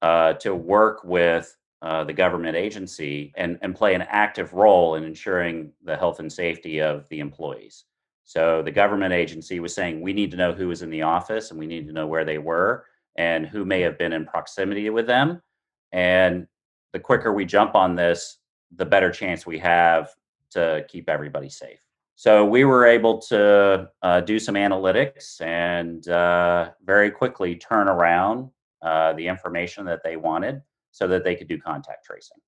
uh, 0.01 0.35
to 0.35 0.55
work 0.55 1.03
with 1.03 1.57
uh, 1.83 2.05
the 2.05 2.13
government 2.13 2.57
agency 2.57 3.33
and, 3.37 3.59
and 3.63 3.75
play 3.75 3.97
an 3.97 4.03
active 4.03 4.53
role 4.53 4.95
in 4.95 5.03
ensuring 5.03 5.73
the 5.83 5.97
health 5.97 6.21
and 6.21 6.33
safety 6.33 6.81
of 6.81 7.09
the 7.09 7.19
employees. 7.19 7.87
So 8.23 8.63
the 8.63 8.71
government 8.71 9.13
agency 9.13 9.59
was 9.59 9.75
saying 9.75 10.01
we 10.01 10.13
need 10.13 10.31
to 10.31 10.37
know 10.37 10.53
who 10.53 10.69
was 10.69 10.83
in 10.83 10.91
the 10.91 11.03
office 11.03 11.51
and 11.51 11.59
we 11.59 11.67
need 11.67 11.89
to 11.89 11.93
know 11.93 12.07
where 12.07 12.25
they 12.25 12.39
were 12.39 12.85
and 13.17 13.45
who 13.45 13.65
may 13.65 13.81
have 13.81 13.99
been 13.99 14.13
in 14.13 14.25
proximity 14.25 14.89
with 14.89 15.09
them. 15.09 15.43
And 15.91 16.47
the 16.93 17.01
quicker 17.01 17.33
we 17.33 17.45
jump 17.45 17.75
on 17.75 17.97
this, 17.97 18.39
the 18.77 18.87
better 18.87 19.11
chance 19.11 19.45
we 19.47 19.59
have 19.59 20.15
to 20.53 20.87
keep 20.89 21.11
everybody 21.11 21.49
safe. 21.49 21.81
So 22.23 22.45
we 22.45 22.65
were 22.65 22.87
able 22.87 23.19
to 23.23 23.91
uh, 24.01 24.21
do 24.21 24.39
some 24.39 24.55
analytics 24.55 25.41
and 25.41 26.07
uh, 26.07 26.71
very 26.85 27.11
quickly 27.11 27.57
turn 27.57 27.89
around 27.89 28.49
uh, 28.81 29.15
the 29.15 29.27
information 29.27 29.85
that 29.87 30.05
they 30.05 30.17
wanted 30.17 30.63
so 30.93 31.09
that 31.09 31.25
they 31.25 31.35
could 31.35 31.49
do 31.49 31.59
contact 31.59 32.05
tracing. 32.05 32.39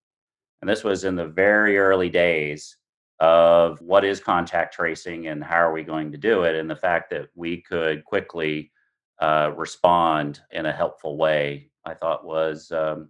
And 0.61 0.71
this 0.71 0.85
was 0.85 1.03
in 1.03 1.17
the 1.17 1.27
very 1.27 1.77
early 1.77 2.09
days 2.09 2.77
of 3.19 3.81
what 3.81 4.05
is 4.05 4.21
contact 4.21 4.75
tracing 4.75 5.27
and 5.27 5.43
how 5.43 5.57
are 5.57 5.73
we 5.73 5.83
going 5.83 6.13
to 6.13 6.19
do 6.19 6.45
it. 6.45 6.55
And 6.55 6.71
the 6.71 6.77
fact 6.77 7.11
that 7.11 7.31
we 7.35 7.61
could 7.61 8.05
quickly 8.05 8.71
uh, 9.21 9.51
respond 9.57 10.39
in 10.53 10.67
a 10.67 10.73
helpful 10.73 11.17
way, 11.17 11.69
I 11.85 11.95
thought 11.95 12.25
was, 12.25 12.71
um, 12.71 13.09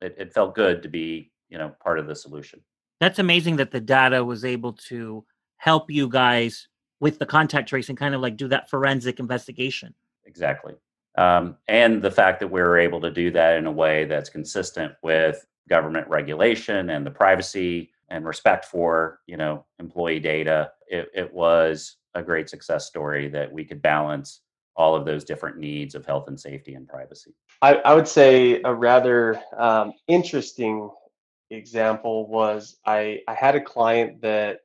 it, 0.00 0.14
it 0.16 0.32
felt 0.32 0.54
good 0.54 0.82
to 0.82 0.88
be, 0.88 1.30
you 1.50 1.58
know, 1.58 1.74
part 1.82 1.98
of 1.98 2.06
the 2.06 2.16
solution. 2.16 2.62
That's 3.00 3.18
amazing 3.18 3.56
that 3.56 3.70
the 3.70 3.82
data 3.82 4.24
was 4.24 4.46
able 4.46 4.72
to 4.88 5.26
help 5.56 5.90
you 5.90 6.08
guys 6.08 6.68
with 7.00 7.18
the 7.18 7.26
contact 7.26 7.68
tracing, 7.68 7.96
kind 7.96 8.14
of 8.14 8.20
like 8.20 8.36
do 8.36 8.48
that 8.48 8.70
forensic 8.70 9.18
investigation. 9.20 9.94
Exactly 10.24 10.74
um, 11.16 11.56
and 11.68 12.02
the 12.02 12.10
fact 12.10 12.40
that 12.40 12.48
we 12.48 12.60
are 12.60 12.78
able 12.78 13.00
to 13.00 13.10
do 13.10 13.30
that 13.30 13.56
in 13.56 13.66
a 13.66 13.72
way 13.72 14.04
that's 14.04 14.28
consistent 14.28 14.92
with 15.02 15.46
government 15.68 16.06
regulation 16.08 16.90
and 16.90 17.04
the 17.04 17.10
privacy 17.10 17.90
and 18.08 18.24
respect 18.24 18.64
for 18.66 19.20
you 19.26 19.36
know 19.36 19.64
employee 19.78 20.20
data 20.20 20.70
it, 20.88 21.08
it 21.14 21.32
was 21.32 21.96
a 22.14 22.22
great 22.22 22.48
success 22.48 22.86
story 22.86 23.28
that 23.28 23.50
we 23.50 23.64
could 23.64 23.82
balance 23.82 24.42
all 24.76 24.94
of 24.94 25.04
those 25.04 25.24
different 25.24 25.56
needs 25.56 25.94
of 25.94 26.06
health 26.06 26.28
and 26.28 26.38
safety 26.38 26.74
and 26.74 26.86
privacy 26.86 27.34
i, 27.62 27.74
I 27.74 27.94
would 27.94 28.06
say 28.06 28.60
a 28.62 28.72
rather 28.72 29.40
um, 29.56 29.92
interesting 30.06 30.88
example 31.50 32.28
was 32.28 32.76
I, 32.84 33.20
I 33.26 33.34
had 33.34 33.54
a 33.56 33.60
client 33.60 34.20
that 34.22 34.60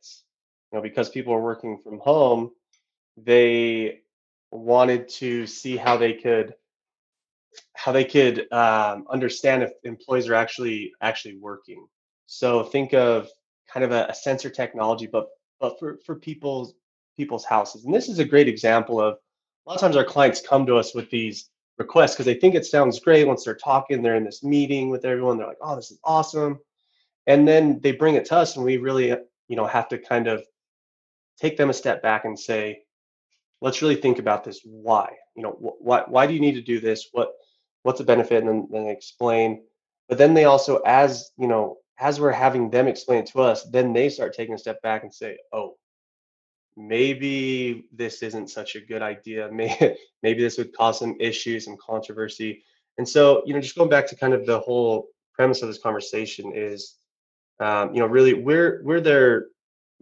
you 0.72 0.78
know 0.78 0.82
because 0.82 1.10
people 1.10 1.34
are 1.34 1.42
working 1.42 1.78
from 1.84 2.00
home 2.00 2.52
they 3.18 4.02
wanted 4.52 5.08
to 5.08 5.48
see 5.48 5.78
how 5.78 5.98
they 5.98 6.14
could 6.14 6.54
how 7.74 7.92
they 7.92 8.06
could 8.06 8.52
um, 8.52 9.06
understand 9.10 9.64
if 9.64 9.72
employees 9.84 10.30
are 10.30 10.36
actually 10.36 10.94
actually 11.02 11.38
working. 11.38 11.86
So 12.28 12.64
think 12.64 12.94
of 12.94 13.30
kind 13.72 13.84
of 13.84 13.92
a, 13.92 14.08
a 14.10 14.14
sensor 14.14 14.50
technology, 14.50 15.08
but 15.08 15.28
but 15.60 15.80
for 15.80 16.00
for 16.06 16.16
people's 16.16 16.74
people's 17.18 17.46
houses. 17.46 17.86
And 17.86 17.94
this 17.94 18.10
is 18.10 18.20
a 18.20 18.26
great 18.26 18.48
example 18.48 19.02
of 19.02 19.16
a 19.66 19.70
lot 19.70 19.76
of 19.76 19.82
times 19.82 19.98
our 19.98 20.06
clients 20.06 20.42
come 20.42 20.66
to 20.66 20.78
us 20.78 20.96
with 20.96 21.10
these 21.10 21.50
requests 21.78 22.14
because 22.14 22.26
they 22.26 22.36
think 22.36 22.56
it 22.56 22.66
sounds 22.66 23.00
great 23.00 23.28
once 23.28 23.44
they're 23.44 23.56
talking, 23.56 24.02
they're 24.02 24.16
in 24.16 24.24
this 24.24 24.44
meeting 24.44 24.90
with 24.90 25.06
everyone, 25.06 25.38
they're 25.38 25.48
like, 25.48 25.58
oh, 25.62 25.76
this 25.76 25.92
is 25.92 26.00
awesome. 26.04 26.60
And 27.28 27.48
then 27.48 27.80
they 27.82 27.92
bring 27.92 28.16
it 28.16 28.26
to 28.26 28.38
us 28.38 28.56
and 28.56 28.66
we 28.66 28.78
really, 28.78 29.10
you 29.48 29.56
know, 29.56 29.68
have 29.68 29.88
to 29.90 29.98
kind 29.98 30.28
of 30.28 30.44
take 31.42 31.58
them 31.58 31.70
a 31.70 31.74
step 31.74 32.02
back 32.02 32.26
and 32.26 32.40
say, 32.40 32.82
let's 33.62 33.82
really 33.82 33.96
think 33.96 34.20
about 34.20 34.44
this. 34.44 34.62
Why? 34.64 35.10
You 35.36 35.44
know, 35.44 35.52
wh- 35.52 35.82
why 35.82 36.04
why 36.08 36.28
do 36.28 36.34
you 36.34 36.40
need 36.40 36.56
to 36.56 36.62
do 36.62 36.80
this? 36.80 37.10
What 37.12 37.32
what's 37.84 38.00
the 38.00 38.06
benefit? 38.06 38.44
And 38.44 38.48
then, 38.48 38.68
then 38.72 38.88
explain. 38.88 39.64
But 40.08 40.18
then 40.18 40.34
they 40.34 40.46
also, 40.46 40.78
as 40.86 41.32
you 41.38 41.48
know, 41.48 41.78
as 42.00 42.20
we're 42.20 42.32
having 42.32 42.70
them 42.70 42.88
explain 42.88 43.20
it 43.20 43.28
to 43.28 43.42
us, 43.42 43.64
then 43.64 43.94
they 43.94 44.10
start 44.10 44.34
taking 44.34 44.56
a 44.56 44.58
step 44.58 44.82
back 44.82 45.04
and 45.04 45.14
say, 45.14 45.38
oh, 45.54 45.78
maybe 46.76 47.86
this 47.92 48.24
isn't 48.24 48.50
such 48.50 48.76
a 48.76 48.82
good 48.82 49.02
idea. 49.02 49.50
Maybe, 49.52 49.96
maybe 50.24 50.42
this 50.42 50.58
would 50.58 50.74
cause 50.76 51.00
some 51.00 51.16
issues 51.20 51.68
and 51.68 51.78
controversy. 51.80 52.64
And 52.98 53.08
so, 53.08 53.44
you 53.46 53.54
know, 53.54 53.62
just 53.62 53.76
going 53.76 53.90
back 53.90 54.08
to 54.08 54.16
kind 54.16 54.34
of 54.34 54.46
the 54.46 54.60
whole 54.60 55.08
premise 55.34 55.62
of 55.62 55.68
this 55.68 55.78
conversation 55.78 56.52
is, 56.56 56.96
um, 57.60 57.94
you 57.94 58.00
know, 58.00 58.08
really 58.08 58.34
we're 58.34 58.82
we're 58.84 59.02
their 59.02 59.48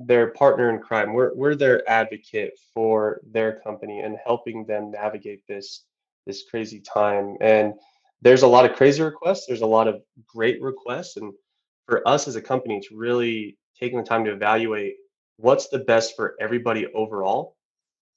their 0.05 0.31
partner 0.31 0.69
in 0.69 0.79
crime. 0.79 1.13
We're 1.13 1.33
we're 1.35 1.55
their 1.55 1.87
advocate 1.89 2.53
for 2.73 3.21
their 3.31 3.59
company 3.59 3.99
and 3.99 4.17
helping 4.23 4.65
them 4.65 4.91
navigate 4.91 5.45
this 5.47 5.83
this 6.25 6.43
crazy 6.49 6.79
time. 6.81 7.37
And 7.41 7.73
there's 8.21 8.43
a 8.43 8.47
lot 8.47 8.69
of 8.69 8.75
crazy 8.75 9.01
requests. 9.01 9.45
There's 9.47 9.61
a 9.61 9.65
lot 9.67 9.87
of 9.87 10.01
great 10.27 10.61
requests, 10.61 11.17
and 11.17 11.33
for 11.85 12.07
us 12.07 12.27
as 12.27 12.35
a 12.35 12.41
company, 12.41 12.77
it's 12.77 12.91
really 12.91 13.57
taking 13.79 13.97
the 13.97 14.03
time 14.03 14.25
to 14.25 14.31
evaluate 14.33 14.95
what's 15.37 15.69
the 15.69 15.79
best 15.79 16.15
for 16.15 16.35
everybody 16.39 16.87
overall. 16.93 17.55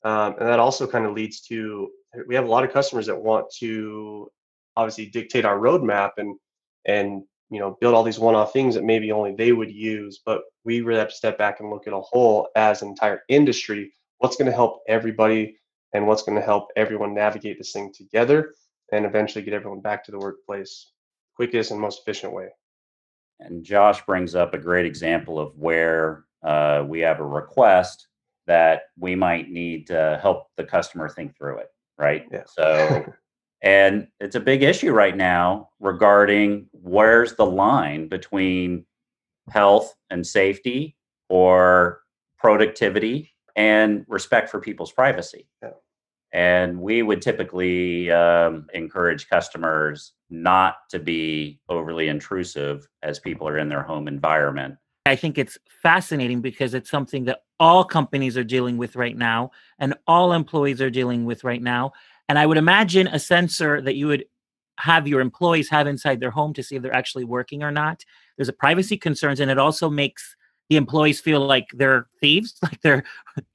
Um, 0.04 0.34
and 0.38 0.48
that 0.48 0.58
also 0.58 0.86
kind 0.86 1.06
of 1.06 1.14
leads 1.14 1.40
to 1.42 1.88
we 2.26 2.34
have 2.34 2.44
a 2.44 2.48
lot 2.48 2.64
of 2.64 2.72
customers 2.72 3.06
that 3.06 3.20
want 3.20 3.46
to 3.58 4.28
obviously 4.76 5.06
dictate 5.06 5.44
our 5.44 5.58
roadmap 5.58 6.10
and 6.18 6.36
and 6.84 7.22
you 7.52 7.60
know 7.60 7.76
build 7.80 7.94
all 7.94 8.02
these 8.02 8.18
one-off 8.18 8.52
things 8.52 8.74
that 8.74 8.82
maybe 8.82 9.12
only 9.12 9.34
they 9.34 9.52
would 9.52 9.70
use 9.70 10.20
but 10.24 10.40
we 10.64 10.80
really 10.80 10.98
have 10.98 11.10
to 11.10 11.14
step 11.14 11.36
back 11.36 11.60
and 11.60 11.70
look 11.70 11.86
at 11.86 11.92
a 11.92 12.00
whole 12.00 12.48
as 12.56 12.80
an 12.80 12.88
entire 12.88 13.22
industry 13.28 13.92
what's 14.18 14.36
going 14.36 14.50
to 14.50 14.56
help 14.56 14.80
everybody 14.88 15.56
and 15.92 16.06
what's 16.06 16.22
going 16.22 16.36
to 16.36 16.44
help 16.44 16.68
everyone 16.76 17.14
navigate 17.14 17.58
this 17.58 17.72
thing 17.72 17.92
together 17.94 18.54
and 18.92 19.04
eventually 19.04 19.44
get 19.44 19.54
everyone 19.54 19.80
back 19.80 20.02
to 20.02 20.10
the 20.10 20.18
workplace 20.18 20.92
quickest 21.36 21.70
and 21.70 21.80
most 21.80 22.00
efficient 22.00 22.32
way 22.32 22.48
and 23.40 23.62
josh 23.62 24.04
brings 24.06 24.34
up 24.34 24.54
a 24.54 24.58
great 24.58 24.86
example 24.86 25.38
of 25.38 25.56
where 25.58 26.24
uh, 26.42 26.82
we 26.88 27.00
have 27.00 27.20
a 27.20 27.24
request 27.24 28.08
that 28.46 28.84
we 28.98 29.14
might 29.14 29.50
need 29.50 29.86
to 29.86 30.18
help 30.22 30.46
the 30.56 30.64
customer 30.64 31.08
think 31.08 31.36
through 31.36 31.58
it 31.58 31.68
right 31.98 32.24
yeah. 32.32 32.44
so 32.46 33.04
And 33.62 34.08
it's 34.18 34.34
a 34.34 34.40
big 34.40 34.62
issue 34.62 34.92
right 34.92 35.16
now 35.16 35.68
regarding 35.78 36.68
where's 36.72 37.34
the 37.36 37.46
line 37.46 38.08
between 38.08 38.84
health 39.50 39.94
and 40.10 40.26
safety 40.26 40.96
or 41.28 42.00
productivity 42.38 43.32
and 43.54 44.04
respect 44.08 44.50
for 44.50 44.60
people's 44.60 44.92
privacy. 44.92 45.48
Yeah. 45.62 45.70
And 46.32 46.80
we 46.80 47.02
would 47.02 47.22
typically 47.22 48.10
um, 48.10 48.66
encourage 48.72 49.28
customers 49.28 50.12
not 50.30 50.76
to 50.90 50.98
be 50.98 51.60
overly 51.68 52.08
intrusive 52.08 52.88
as 53.02 53.18
people 53.18 53.46
are 53.46 53.58
in 53.58 53.68
their 53.68 53.82
home 53.82 54.08
environment. 54.08 54.76
I 55.04 55.16
think 55.16 55.36
it's 55.36 55.58
fascinating 55.82 56.40
because 56.40 56.74
it's 56.74 56.90
something 56.90 57.24
that 57.24 57.42
all 57.60 57.84
companies 57.84 58.36
are 58.36 58.44
dealing 58.44 58.78
with 58.78 58.96
right 58.96 59.16
now 59.16 59.50
and 59.78 59.94
all 60.06 60.32
employees 60.32 60.80
are 60.80 60.90
dealing 60.90 61.24
with 61.24 61.44
right 61.44 61.62
now. 61.62 61.92
And 62.32 62.38
I 62.38 62.46
would 62.46 62.56
imagine 62.56 63.08
a 63.08 63.18
sensor 63.18 63.82
that 63.82 63.94
you 63.94 64.06
would 64.06 64.24
have 64.78 65.06
your 65.06 65.20
employees 65.20 65.68
have 65.68 65.86
inside 65.86 66.18
their 66.18 66.30
home 66.30 66.54
to 66.54 66.62
see 66.62 66.76
if 66.76 66.82
they're 66.82 66.96
actually 66.96 67.24
working 67.24 67.62
or 67.62 67.70
not. 67.70 68.06
there's 68.38 68.48
a 68.48 68.54
privacy 68.54 68.96
concerns 68.96 69.38
and 69.38 69.50
it 69.50 69.58
also 69.58 69.90
makes 69.90 70.34
the 70.70 70.76
employees 70.76 71.20
feel 71.20 71.46
like 71.46 71.66
they're 71.74 72.06
thieves 72.22 72.56
like 72.62 72.80
they're 72.80 73.04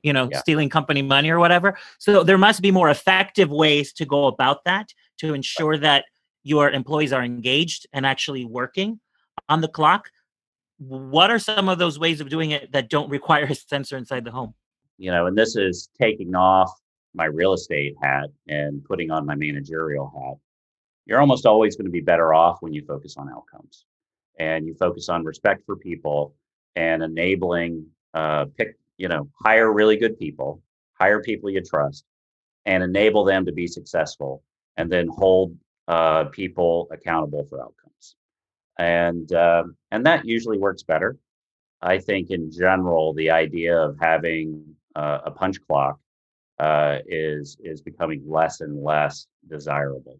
you 0.04 0.14
know 0.14 0.30
yeah. 0.32 0.38
stealing 0.38 0.70
company 0.70 1.02
money 1.02 1.32
or 1.32 1.40
whatever 1.40 1.76
so 1.98 2.24
there 2.24 2.38
must 2.38 2.62
be 2.62 2.70
more 2.70 2.92
effective 2.92 3.50
ways 3.50 3.92
to 3.94 4.06
go 4.06 4.28
about 4.28 4.64
that 4.66 4.94
to 5.18 5.34
ensure 5.34 5.76
that 5.76 6.06
your 6.44 6.70
employees 6.70 7.12
are 7.12 7.24
engaged 7.24 7.88
and 7.94 8.06
actually 8.06 8.46
working 8.46 9.00
on 9.50 9.62
the 9.62 9.68
clock 9.68 10.12
what 10.78 11.32
are 11.32 11.40
some 11.40 11.68
of 11.68 11.80
those 11.80 11.98
ways 11.98 12.22
of 12.22 12.30
doing 12.30 12.52
it 12.52 12.72
that 12.74 12.92
don't 12.92 13.10
require 13.10 13.46
a 13.46 13.56
sensor 13.74 13.98
inside 13.98 14.24
the 14.24 14.30
home 14.30 14.54
you 15.00 15.10
know 15.10 15.26
and 15.26 15.36
this 15.36 15.56
is 15.56 15.90
taking 16.00 16.36
off 16.36 16.72
my 17.14 17.26
real 17.26 17.54
estate 17.54 17.96
hat 18.02 18.30
and 18.48 18.84
putting 18.86 19.12
on 19.12 19.26
my 19.26 19.36
managerial 19.36 20.12
hat 20.16 20.38
you're 21.06 21.22
almost 21.22 21.46
always 21.46 21.76
going 21.76 21.86
to 21.86 21.92
be 21.92 22.02
better 22.02 22.34
off 22.34 22.58
when 22.62 22.74
you 22.74 22.84
focus 22.86 23.16
on 23.18 23.30
outcomes 23.30 23.86
and 24.40 24.68
you 24.68 24.74
focus 24.76 25.10
on 25.10 25.24
respect 25.24 25.64
for 25.66 25.76
people 25.76 26.36
and 26.76 27.02
enabling 27.02 27.86
uh, 28.14 28.46
pick 28.58 28.78
you 28.98 29.08
know 29.08 29.28
hire 29.44 29.72
really 29.72 29.98
good 29.98 30.18
people 30.18 30.62
hire 31.00 31.22
people 31.22 31.50
you 31.50 31.62
trust 31.62 32.06
and 32.66 32.84
enable 32.84 33.24
them 33.24 33.46
to 33.46 33.52
be 33.52 33.68
successful 33.68 34.44
and 34.76 34.92
then 34.92 35.08
hold 35.08 35.56
uh, 35.88 36.26
people 36.26 36.88
accountable 36.92 37.46
for 37.50 37.62
outcomes 37.62 38.16
and 38.78 39.32
uh, 39.34 39.64
and 39.92 40.06
that 40.06 40.26
usually 40.26 40.58
works 40.58 40.84
better. 40.84 41.18
I 41.82 42.00
think 42.00 42.30
in 42.32 42.52
general 42.52 43.14
the 43.14 43.32
idea 43.32 43.78
of 43.78 43.98
having 44.00 44.64
uh, 44.96 45.20
a 45.26 45.32
punch 45.32 45.58
clock 45.68 46.00
uh, 46.60 47.00
is 47.08 47.58
is 47.64 47.82
becoming 47.82 48.24
less 48.28 48.62
and 48.62 48.84
less 48.84 49.28
desirable 49.48 50.20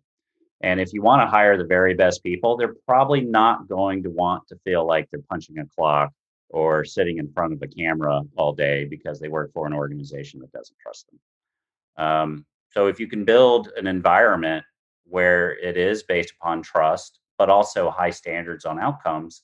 and 0.62 0.80
if 0.80 0.92
you 0.92 1.02
want 1.02 1.22
to 1.22 1.28
hire 1.28 1.58
the 1.58 1.64
very 1.64 1.94
best 1.94 2.24
people, 2.24 2.58
they're 2.58 2.76
probably 2.88 3.22
not 3.22 3.68
going 3.68 4.04
to 4.04 4.10
want 4.10 4.48
to 4.48 4.58
feel 4.64 4.86
like 4.86 5.08
they're 5.10 5.22
punching 5.30 5.60
a 5.60 5.66
clock 5.76 6.12
or 6.50 6.84
sitting 6.84 7.18
in 7.20 7.32
front 7.32 7.54
of 7.54 7.62
a 7.62 7.68
camera 7.68 8.22
all 8.38 8.54
day 8.54 8.86
because 8.86 9.20
they 9.20 9.28
work 9.28 9.52
for 9.54 9.68
an 9.68 9.74
organization 9.74 10.40
that 10.40 10.52
doesn't 10.52 10.78
trust 10.82 11.08
them. 11.08 12.06
Um, 12.06 12.46
so 12.72 12.88
if 12.88 13.00
you 13.00 13.08
can 13.08 13.24
build 13.24 13.70
an 13.78 13.86
environment 13.86 14.66
where 15.06 15.58
it 15.60 15.78
is 15.78 16.04
based 16.04 16.34
upon 16.40 16.64
trust, 16.64 17.20
but 17.38 17.50
also 17.50 17.90
high 17.90 18.10
standards 18.10 18.66
on 18.66 18.80
outcomes, 18.80 19.44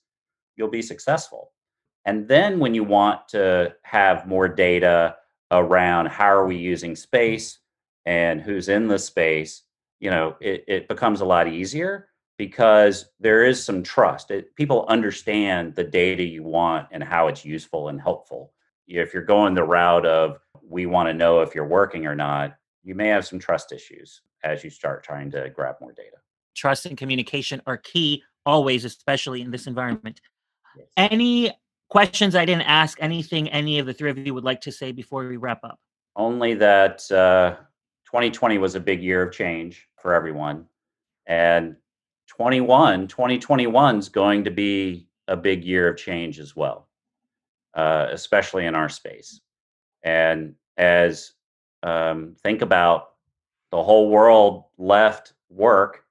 you'll 0.56 0.70
be 0.70 0.82
successful. 0.82 1.52
And 2.06 2.28
then 2.28 2.60
when 2.60 2.74
you 2.74 2.84
want 2.84 3.28
to 3.30 3.76
have 3.84 4.28
more 4.28 4.48
data 4.48 5.16
around 5.60 6.08
how 6.08 6.28
are 6.28 6.46
we 6.46 6.58
using 6.58 6.96
space 6.96 7.60
and 8.06 8.42
who's 8.42 8.70
in 8.70 8.88
the 8.88 9.00
space, 9.00 9.64
you 10.00 10.10
know, 10.10 10.36
it, 10.42 10.64
it 10.68 10.88
becomes 10.88 11.22
a 11.22 11.26
lot 11.26 11.48
easier 11.48 12.10
because 12.38 13.06
there 13.20 13.46
is 13.46 13.64
some 13.64 13.84
trust. 13.84 14.32
It, 14.32 14.56
people 14.56 14.86
understand 14.88 15.76
the 15.76 15.84
data 15.84 16.24
you 16.24 16.44
want 16.44 16.88
and 16.92 17.04
how 17.04 17.28
it's 17.28 17.46
useful 17.46 17.90
and 17.90 18.02
helpful. 18.02 18.54
If 18.88 19.14
you're 19.14 19.24
going 19.24 19.54
the 19.54 19.64
route 19.64 20.06
of 20.06 20.40
we 20.62 20.86
want 20.86 21.08
to 21.08 21.14
know 21.14 21.42
if 21.42 21.56
you're 21.56 21.68
working 21.68 22.06
or 22.06 22.16
not, 22.16 22.56
you 22.84 22.96
may 22.96 23.08
have 23.08 23.26
some 23.26 23.40
trust 23.40 23.72
issues 23.72 24.22
as 24.44 24.64
you 24.64 24.70
start 24.70 25.04
trying 25.04 25.32
to 25.32 25.50
grab 25.50 25.76
more 25.80 25.94
data. 25.94 26.18
Trust 26.56 26.86
and 26.86 26.98
communication 26.98 27.62
are 27.66 27.78
key 27.78 28.24
always, 28.46 28.84
especially 28.84 29.42
in 29.42 29.52
this 29.52 29.68
environment. 29.68 30.20
Yes. 30.78 30.88
Any 30.98 31.52
questions 31.94 32.36
I 32.36 32.44
didn't 32.44 32.64
ask? 32.64 32.98
Anything 33.02 33.48
any 33.52 33.78
of 33.78 33.86
the 33.86 33.94
three 33.94 34.10
of 34.10 34.18
you 34.18 34.34
would 34.34 34.44
like 34.44 34.62
to 34.62 34.72
say 34.72 34.92
before 34.92 35.28
we 35.28 35.38
wrap 35.38 35.64
up? 35.64 35.80
Only 36.16 36.56
that 36.56 37.10
uh, 37.12 37.56
2020 38.06 38.58
was 38.58 38.74
a 38.74 38.80
big 38.80 39.04
year 39.04 39.22
of 39.22 39.32
change 39.32 39.88
for 40.02 40.16
everyone. 40.16 40.66
And 41.28 41.76
21, 42.30 43.08
2021 43.08 44.00
is 44.00 44.10
going 44.10 44.44
to 44.44 44.50
be 44.50 45.08
a 45.28 45.38
big 45.38 45.64
year 45.64 45.88
of 45.88 45.96
change 45.96 46.40
as 46.40 46.56
well, 46.56 46.88
uh, 47.76 48.08
especially 48.10 48.66
in 48.66 48.74
our 48.74 48.90
space. 48.90 49.42
And 50.02 50.56
as 50.78 51.34
um, 51.84 52.36
think 52.42 52.64
about 52.64 53.12
the 53.70 53.84
whole 53.84 54.10
world 54.10 54.64
left 54.80 55.34
work, 55.52 56.06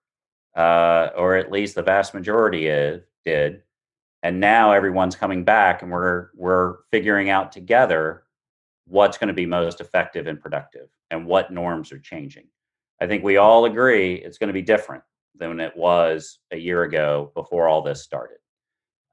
uh, 0.55 1.09
or 1.16 1.35
at 1.35 1.51
least 1.51 1.75
the 1.75 1.83
vast 1.83 2.14
majority 2.14 2.68
is, 2.68 3.03
did, 3.25 3.62
and 4.23 4.39
now 4.39 4.73
everyone's 4.73 5.17
coming 5.17 5.45
back, 5.45 5.83
and 5.83 5.91
we're 5.91 6.29
we're 6.35 6.77
figuring 6.91 7.31
out 7.31 7.53
together 7.53 8.25
what's 8.87 9.19
going 9.19 9.29
to 9.29 9.35
be 9.35 9.47
most 9.47 9.81
effective 9.81 10.27
and 10.27 10.41
productive, 10.41 10.89
and 11.11 11.27
what 11.27 11.53
norms 11.53 11.93
are 11.93 11.99
changing. 11.99 12.47
I 13.01 13.07
think 13.07 13.25
we 13.25 13.37
all 13.37 13.65
agree 13.65 14.15
it's 14.15 14.39
going 14.39 14.49
to 14.49 14.55
be 14.55 14.63
different 14.63 15.03
than 15.35 15.59
it 15.61 15.77
was 15.77 16.39
a 16.53 16.57
year 16.57 16.85
ago 16.85 17.33
before 17.35 17.69
all 17.69 17.83
this 17.83 18.03
started. 18.03 18.39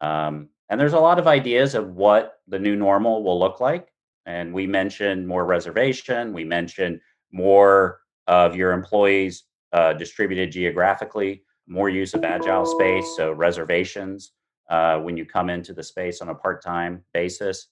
Um, 0.02 0.50
and 0.70 0.80
there's 0.80 0.94
a 0.94 1.00
lot 1.00 1.18
of 1.18 1.28
ideas 1.28 1.74
of 1.74 1.96
what 1.96 2.34
the 2.48 2.60
new 2.60 2.76
normal 2.76 3.24
will 3.24 3.40
look 3.40 3.60
like. 3.60 3.88
And 4.26 4.54
we 4.54 4.68
mentioned 4.68 5.28
more 5.28 5.46
reservation, 5.46 6.34
we 6.34 6.44
mentioned 6.44 7.00
more 7.32 8.02
of 8.28 8.56
your 8.56 8.74
employees 8.74 9.46
uh, 9.74 9.94
distributed 9.94 10.52
geographically, 10.52 11.44
more 11.68 11.90
use 11.90 12.14
of 12.14 12.24
agile 12.24 12.66
space, 12.66 13.06
so 13.16 13.32
reservations 13.32 14.34
uh, 14.70 15.00
when 15.00 15.18
you 15.18 15.26
come 15.26 15.50
into 15.50 15.74
the 15.74 15.84
space 15.84 16.22
on 16.22 16.30
a 16.30 16.36
part 16.36 16.64
time 16.64 17.04
basis 17.14 17.68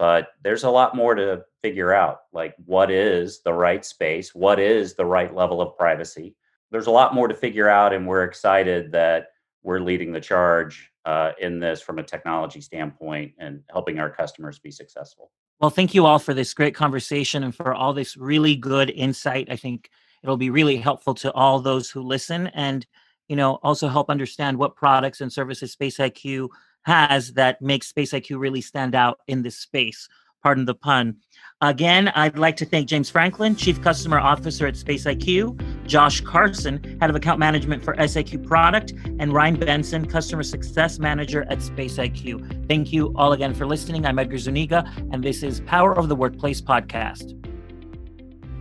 but 0.00 0.28
there's 0.42 0.64
a 0.64 0.70
lot 0.70 0.96
more 0.96 1.14
to 1.14 1.44
figure 1.60 1.92
out 1.92 2.20
like 2.32 2.54
what 2.64 2.90
is 2.90 3.42
the 3.42 3.52
right 3.52 3.84
space? 3.84 4.34
What 4.34 4.58
is 4.58 4.94
the 4.94 5.04
right 5.04 5.34
level 5.34 5.60
of 5.60 5.76
privacy? 5.76 6.34
There's 6.70 6.86
a 6.86 6.90
lot 6.90 7.14
more 7.14 7.28
to 7.28 7.34
figure 7.34 7.68
out 7.68 7.92
and 7.92 8.06
we're 8.06 8.24
excited 8.24 8.90
that 8.92 9.26
we're 9.62 9.80
leading 9.80 10.10
the 10.10 10.20
charge 10.20 10.90
uh, 11.04 11.32
in 11.38 11.60
this 11.60 11.82
from 11.82 11.98
a 11.98 12.02
technology 12.02 12.62
standpoint 12.62 13.32
and 13.38 13.60
helping 13.70 13.98
our 13.98 14.08
customers 14.08 14.58
be 14.58 14.70
successful. 14.70 15.32
Well 15.60 15.68
thank 15.68 15.92
you 15.92 16.06
all 16.06 16.18
for 16.18 16.32
this 16.32 16.54
great 16.54 16.74
conversation 16.74 17.44
and 17.44 17.54
for 17.54 17.74
all 17.74 17.92
this 17.92 18.16
really 18.16 18.56
good 18.56 18.88
insight. 18.88 19.48
I 19.50 19.56
think 19.56 19.90
it'll 20.22 20.38
be 20.38 20.48
really 20.48 20.78
helpful 20.78 21.12
to 21.16 21.30
all 21.32 21.60
those 21.60 21.90
who 21.90 22.00
listen 22.00 22.46
and 22.54 22.86
you 23.30 23.36
know 23.36 23.60
also 23.62 23.88
help 23.88 24.10
understand 24.10 24.58
what 24.58 24.74
products 24.74 25.20
and 25.20 25.32
services 25.32 25.72
Space 25.72 25.98
IQ 25.98 26.48
has 26.82 27.32
that 27.34 27.62
makes 27.62 27.86
Space 27.86 28.12
IQ 28.12 28.40
really 28.40 28.60
stand 28.60 28.94
out 28.94 29.20
in 29.28 29.42
this 29.42 29.56
space. 29.56 30.08
Pardon 30.42 30.64
the 30.64 30.74
pun. 30.74 31.16
Again, 31.60 32.08
I'd 32.14 32.38
like 32.38 32.56
to 32.56 32.64
thank 32.64 32.88
James 32.88 33.10
Franklin, 33.10 33.54
Chief 33.54 33.80
Customer 33.82 34.18
Officer 34.18 34.66
at 34.66 34.76
Space 34.76 35.04
IQ, 35.04 35.62
Josh 35.86 36.22
Carson, 36.22 36.98
Head 36.98 37.10
of 37.10 37.16
Account 37.16 37.38
Management 37.38 37.84
for 37.84 37.94
SIQ 37.94 38.46
Product, 38.46 38.92
and 39.18 39.32
Ryan 39.32 39.56
Benson, 39.56 40.06
Customer 40.06 40.42
Success 40.42 40.98
Manager 40.98 41.44
at 41.50 41.62
Space 41.62 41.98
IQ. 41.98 42.66
Thank 42.68 42.92
you 42.92 43.12
all 43.16 43.34
again 43.34 43.54
for 43.54 43.66
listening. 43.66 44.06
I'm 44.06 44.18
Edgar 44.18 44.38
Zuniga, 44.38 44.90
and 45.12 45.22
this 45.22 45.42
is 45.42 45.60
Power 45.60 45.94
of 45.94 46.08
the 46.08 46.16
Workplace 46.16 46.62
podcast. 46.62 47.36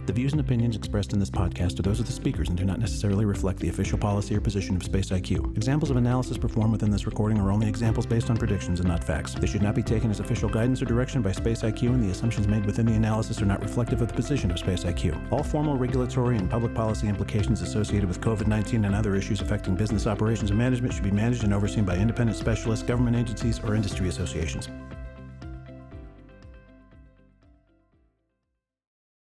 The 0.10 0.14
views 0.14 0.32
and 0.32 0.42
opinions 0.42 0.76
expressed 0.76 1.14
in 1.14 1.20
this 1.20 1.30
podcast 1.30 1.78
are 1.78 1.84
those 1.84 2.00
of 2.00 2.08
the 2.08 2.12
speakers 2.12 2.50
and 2.50 2.58
do 2.58 2.66
not 2.66 2.80
necessarily 2.80 3.26
reflect 3.26 3.60
the 3.60 3.70
official 3.70 3.96
policy 3.96 4.36
or 4.36 4.42
position 4.42 4.76
of 4.76 4.82
Space 4.82 5.12
IQ. 5.12 5.56
Examples 5.56 5.92
of 5.92 5.98
analysis 5.98 6.36
performed 6.36 6.72
within 6.72 6.90
this 6.90 7.06
recording 7.06 7.38
are 7.38 7.52
only 7.52 7.70
examples 7.70 8.08
based 8.08 8.32
on 8.32 8.36
predictions 8.36 8.80
and 8.80 8.90
not 8.90 9.04
facts. 9.04 9.36
They 9.36 9.46
should 9.46 9.62
not 9.62 9.76
be 9.76 9.84
taken 9.84 10.10
as 10.10 10.20
official 10.20 10.50
guidance 10.50 10.82
or 10.82 10.86
direction 10.86 11.22
by 11.22 11.32
Space 11.32 11.62
IQ, 11.62 11.90
and 11.90 12.04
the 12.04 12.10
assumptions 12.10 12.48
made 12.48 12.66
within 12.66 12.88
the 12.88 12.96
analysis 12.96 13.40
are 13.40 13.46
not 13.46 13.62
reflective 13.62 14.02
of 14.02 14.08
the 14.08 14.16
position 14.16 14.50
of 14.50 14.58
Space 14.58 14.84
IQ. 14.84 15.32
All 15.32 15.44
formal 15.44 15.78
regulatory 15.78 16.38
and 16.38 16.50
public 16.50 16.74
policy 16.74 17.08
implications 17.08 17.62
associated 17.62 18.10
with 18.10 18.20
COVID 18.20 18.48
19 18.48 18.86
and 18.86 18.96
other 18.96 19.16
issues 19.16 19.42
affecting 19.42 19.76
business 19.76 20.08
operations 20.08 20.50
and 20.50 20.58
management 20.58 20.92
should 20.92 21.04
be 21.04 21.12
managed 21.12 21.44
and 21.44 21.54
overseen 21.54 21.86
by 21.86 21.96
independent 21.96 22.36
specialists, 22.36 22.84
government 22.84 23.16
agencies, 23.16 23.60
or 23.64 23.76
industry 23.76 24.10
associations. 24.10 24.70